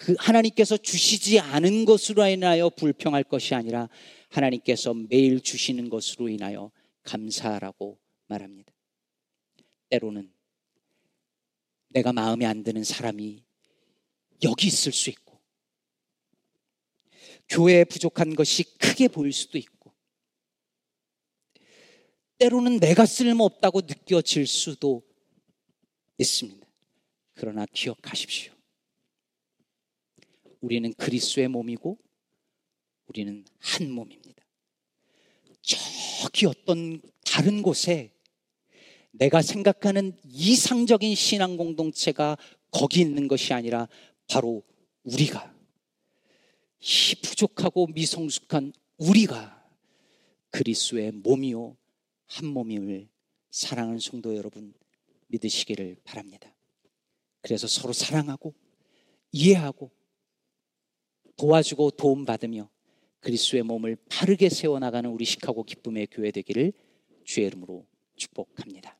그 0.00 0.14
하나님께서 0.18 0.78
주시지 0.78 1.40
않은 1.40 1.84
것으로 1.84 2.26
인하여 2.26 2.70
불평할 2.70 3.22
것이 3.22 3.54
아니라 3.54 3.90
하나님께서 4.30 4.94
매일 4.94 5.42
주시는 5.42 5.90
것으로 5.90 6.30
인하여 6.30 6.70
감사하라고 7.02 7.98
말합니다. 8.26 8.72
때로는 9.88 10.32
내가 11.88 12.12
마음에 12.12 12.46
안 12.46 12.62
드는 12.62 12.84
사람이 12.84 13.44
여기 14.42 14.66
있을 14.68 14.92
수 14.92 15.10
있고, 15.10 15.40
교회에 17.48 17.84
부족한 17.84 18.34
것이 18.34 18.64
크게 18.78 19.08
보일 19.08 19.32
수도 19.32 19.58
있고, 19.58 19.92
때로는 22.38 22.78
내가 22.78 23.04
쓸모없다고 23.04 23.82
느껴질 23.82 24.46
수도 24.46 25.02
있습니다. 26.16 26.66
그러나 27.34 27.66
기억하십시오. 27.66 28.54
우리는 30.60 30.92
그리스도의 30.94 31.48
몸이고 31.48 31.98
우리는 33.06 33.44
한 33.58 33.90
몸입니다. 33.90 34.39
저기 35.70 36.46
어떤 36.46 37.00
다른 37.24 37.62
곳에 37.62 38.10
내가 39.12 39.40
생각하는 39.42 40.16
이상적인 40.24 41.14
신앙 41.14 41.56
공동체가 41.56 42.36
거기 42.70 43.00
있는 43.00 43.28
것이 43.28 43.52
아니라 43.52 43.88
바로 44.28 44.62
우리가 45.04 45.54
이 46.80 47.14
부족하고 47.22 47.88
미성숙한 47.88 48.72
우리가 48.98 49.64
그리스도의 50.50 51.12
몸이요 51.12 51.76
한 52.26 52.46
몸임을 52.46 53.08
사랑하는 53.50 53.98
성도 54.00 54.36
여러분 54.36 54.74
믿으시기를 55.28 55.96
바랍니다. 56.04 56.52
그래서 57.42 57.66
서로 57.66 57.92
사랑하고 57.92 58.54
이해하고 59.32 59.90
도와주고 61.36 61.92
도움받으며 61.92 62.68
그리스도의 63.20 63.62
몸을 63.62 63.96
바르게 64.08 64.48
세워나가는 64.48 65.08
우리 65.10 65.24
시카고 65.24 65.64
기쁨의 65.64 66.08
교회 66.10 66.30
되기를 66.30 66.72
주의 67.24 67.46
이름으로 67.46 67.86
축복합니다. 68.16 68.99